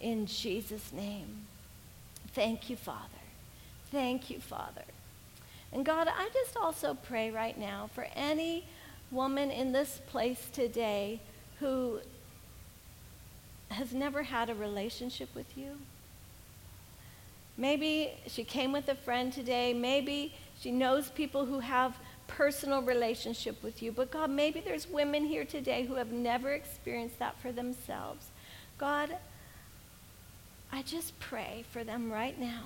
in 0.01 0.26
Jesus' 0.26 0.91
name. 0.91 1.45
Thank 2.34 2.69
you, 2.69 2.76
Father. 2.76 3.23
Thank 3.91 4.30
you, 4.30 4.41
Father. 4.41 4.84
And 5.71 5.86
God, 5.86 6.09
I 6.09 6.28
just 6.34 6.57
also 6.57 6.97
pray 7.01 7.32
right 7.32 7.57
now 7.57 7.89
for 7.95 8.07
any 8.13 8.65
woman 9.09 9.51
in 9.51 9.71
this 9.71 10.01
place 10.07 10.49
today 10.51 11.21
who 11.61 12.01
has 13.69 13.93
never 13.93 14.23
had 14.23 14.49
a 14.49 14.53
relationship 14.53 15.34
with 15.34 15.57
you. 15.57 15.78
Maybe 17.58 18.12
she 18.28 18.43
came 18.43 18.72
with 18.72 18.89
a 18.89 18.95
friend 18.95 19.32
today. 19.32 19.74
Maybe 19.74 20.34
she 20.60 20.72
knows 20.72 21.10
people 21.10 21.45
who 21.45 21.60
have 21.60 21.97
personal 22.28 22.82
relationship 22.82 23.62
with 23.64 23.82
you. 23.82 23.91
But 23.91 24.12
God, 24.12 24.30
maybe 24.30 24.60
there's 24.60 24.89
women 24.89 25.26
here 25.26 25.45
today 25.45 25.86
who 25.86 25.95
have 25.95 26.12
never 26.12 26.51
experienced 26.51 27.20
that 27.20 27.39
for 27.39 27.51
themselves. 27.51 28.28
God, 28.78 29.16
I 30.72 30.82
just 30.82 31.18
pray 31.20 31.64
for 31.72 31.84
them 31.84 32.12
right 32.12 32.39
now 32.39 32.64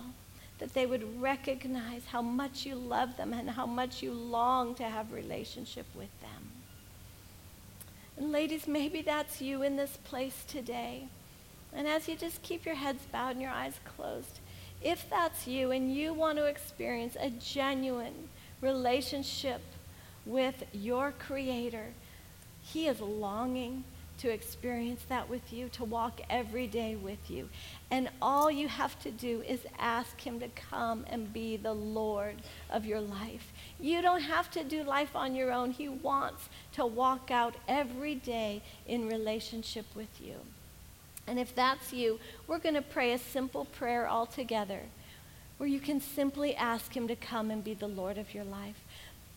that 0.58 0.74
they 0.74 0.86
would 0.86 1.22
recognize 1.22 2.06
how 2.06 2.22
much 2.22 2.66
you 2.66 2.76
love 2.76 3.16
them 3.18 3.34
and 3.34 3.50
how 3.50 3.66
much 3.66 4.02
you 4.02 4.12
long 4.12 4.76
to 4.76 4.84
have 4.84 5.12
relationship 5.12 5.86
with 5.96 6.10
them. 6.22 6.52
And 8.18 8.32
ladies, 8.32 8.68
maybe 8.68 9.02
that's 9.02 9.42
you 9.42 9.64
in 9.64 9.78
this 9.78 9.98
place 10.04 10.44
today. 10.48 11.08
And 11.74 11.88
as 11.88 12.10
you 12.10 12.16
just 12.16 12.42
keep 12.42 12.66
your 12.66 12.76
heads 12.76 13.04
bowed 13.12 13.32
and 13.32 13.42
your 13.42 13.52
eyes 13.52 13.80
closed, 13.96 14.40
if 14.82 15.10
that's 15.10 15.48
you 15.48 15.72
and 15.72 15.94
you 15.94 16.14
want 16.14 16.38
to 16.38 16.46
experience 16.46 17.18
a 17.20 17.30
genuine 17.30 18.30
relationship 18.62 19.62
with 20.26 20.64
your 20.72 21.14
Creator, 21.18 21.88
He 22.62 22.88
is 22.88 23.02
longing 23.02 23.84
to 24.20 24.30
experience 24.30 25.02
that 25.08 25.30
with 25.30 25.54
you, 25.54 25.70
to 25.70 25.86
walk 25.86 26.20
every 26.30 26.68
day 26.68 26.96
with 26.96 27.32
you. 27.32 27.48
And 27.90 28.10
all 28.22 28.52
you 28.52 28.68
have 28.68 29.00
to 29.04 29.12
do 29.12 29.42
is 29.48 29.62
ask 29.78 30.20
Him 30.20 30.40
to 30.42 30.50
come 30.50 31.06
and 31.10 31.32
be 31.32 31.56
the 31.58 31.74
Lord 31.74 32.36
of 32.70 32.86
your 32.86 33.00
life. 33.00 33.54
You 33.80 34.02
don't 34.02 34.22
have 34.22 34.52
to 34.52 34.64
do 34.64 34.84
life 34.84 35.16
on 35.16 35.36
your 35.36 35.52
own. 35.52 35.72
He 35.72 35.88
wants 35.88 36.50
to 36.74 36.86
walk 36.86 37.32
out 37.32 37.56
every 37.68 38.16
day 38.16 38.62
in 38.86 39.08
relationship 39.08 39.86
with 39.96 40.22
you. 40.22 40.36
And 41.30 41.40
if 41.40 41.54
that's 41.54 41.94
you, 41.94 42.20
we're 42.48 42.58
going 42.58 42.76
to 42.76 42.82
pray 42.82 43.14
a 43.14 43.20
simple 43.20 43.66
prayer 43.66 44.08
all 44.08 44.26
together 44.26 44.82
where 45.58 45.70
you 45.70 45.80
can 45.80 46.02
simply 46.02 46.56
ask 46.56 46.96
Him 46.96 47.08
to 47.08 47.16
come 47.16 47.52
and 47.52 47.64
be 47.64 47.74
the 47.74 47.88
Lord 47.88 48.18
of 48.18 48.34
your 48.34 48.46
life. 48.46 48.84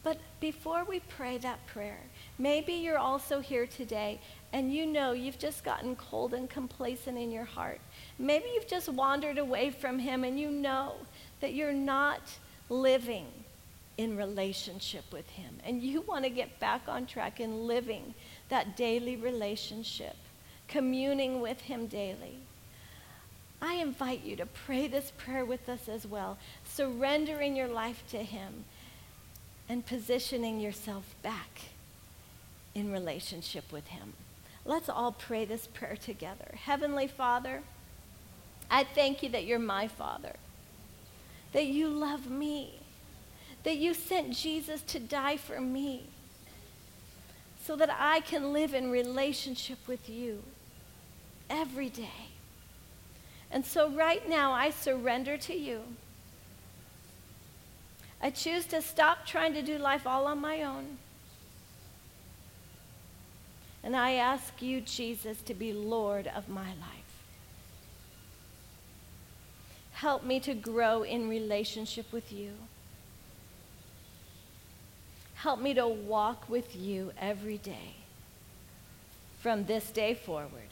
But 0.03 0.19
before 0.41 0.85
we 0.85 1.01
pray 1.01 1.39
that 1.39 1.65
prayer, 1.67 2.01
maybe 2.39 2.73
you're 2.73 2.99
also 2.99 3.41
here 3.41 3.67
today 3.67 4.21
and 4.53 4.73
you 4.73 4.85
know 4.87 5.13
you've 5.13 5.39
just 5.39 5.65
gotten 5.65 5.95
cold 5.97 6.35
and 6.35 6.51
complacent 6.51 7.19
in 7.19 7.31
your 7.31 7.45
heart. 7.45 7.81
Maybe 8.19 8.47
you've 8.55 8.67
just 8.67 8.89
wandered 8.89 9.39
away 9.39 9.71
from 9.71 9.99
Him 9.99 10.25
and 10.25 10.39
you 10.39 10.51
know 10.51 10.95
that 11.41 11.55
you're 11.55 11.73
not 11.73 12.23
living 12.69 13.27
in 13.99 14.17
relationship 14.17 15.05
with 15.13 15.29
Him. 15.31 15.59
And 15.65 15.83
you 15.83 16.01
want 16.03 16.25
to 16.25 16.31
get 16.31 16.59
back 16.59 16.83
on 16.89 17.07
track 17.07 17.41
in 17.41 17.67
living 17.67 18.15
that 18.49 18.77
daily 18.77 19.17
relationship, 19.17 20.17
communing 20.73 21.43
with 21.43 21.61
Him 21.61 21.87
daily. 21.87 22.39
I 23.61 23.75
invite 23.75 24.25
you 24.25 24.37
to 24.37 24.47
pray 24.47 24.87
this 24.87 25.13
prayer 25.19 25.45
with 25.45 25.69
us 25.69 25.87
as 25.87 26.07
well, 26.07 26.39
surrendering 26.65 27.55
your 27.55 27.69
life 27.69 28.03
to 28.11 28.19
Him 28.25 28.65
and 29.69 29.85
positioning 29.85 30.61
yourself 30.61 31.15
back 31.23 31.61
in 32.75 32.91
relationship 32.91 33.71
with 33.71 33.89
Him. 33.89 34.15
Let's 34.65 34.89
all 34.89 35.13
pray 35.13 35.45
this 35.45 35.67
prayer 35.67 35.97
together. 35.97 36.55
Heavenly 36.65 37.07
Father, 37.07 37.63
I 38.71 38.85
thank 38.85 39.23
you 39.23 39.29
that 39.29 39.45
you're 39.45 39.59
my 39.59 39.89
Father, 39.89 40.37
that 41.53 41.67
you 41.67 41.89
love 41.89 42.31
me, 42.31 42.81
that 43.65 43.77
you 43.77 43.93
sent 43.93 44.33
Jesus 44.33 44.81
to 44.83 44.99
die 44.99 45.37
for 45.37 45.61
me 45.61 46.05
so 47.63 47.77
that 47.77 47.95
I 47.97 48.21
can 48.21 48.55
live 48.55 48.73
in 48.73 48.91
relationship 48.91 49.79
with 49.87 50.09
you 50.09 50.43
every 51.53 51.91
day. 51.91 52.31
And 53.51 53.65
so 53.65 53.91
right 53.91 54.27
now, 54.29 54.53
I 54.53 54.71
surrender 54.71 55.37
to 55.37 55.55
you. 55.55 55.83
I 58.21 58.31
choose 58.31 58.65
to 58.67 58.81
stop 58.81 59.27
trying 59.27 59.53
to 59.55 59.63
do 59.63 59.77
life 59.79 60.07
all 60.07 60.27
on 60.27 60.41
my 60.41 60.63
own. 60.63 60.99
And 63.85 63.97
I 63.97 64.13
ask 64.13 64.63
you, 64.63 64.81
Jesus, 64.81 65.43
to 65.43 65.55
be 65.55 65.73
Lord 65.73 66.29
of 66.29 66.49
my 66.49 66.69
life. 66.69 67.03
Help 69.93 70.25
me 70.25 70.41
to 70.41 70.55
grow 70.55 71.03
in 71.03 71.29
relationship 71.29 72.13
with 72.13 72.33
you. 72.33 72.53
Help 75.35 75.61
me 75.61 75.75
to 75.75 75.87
walk 75.87 76.49
with 76.49 76.77
you 76.77 77.13
every 77.21 77.59
day 77.59 77.97
from 79.41 79.65
this 79.65 79.91
day 79.91 80.15
forward. 80.15 80.72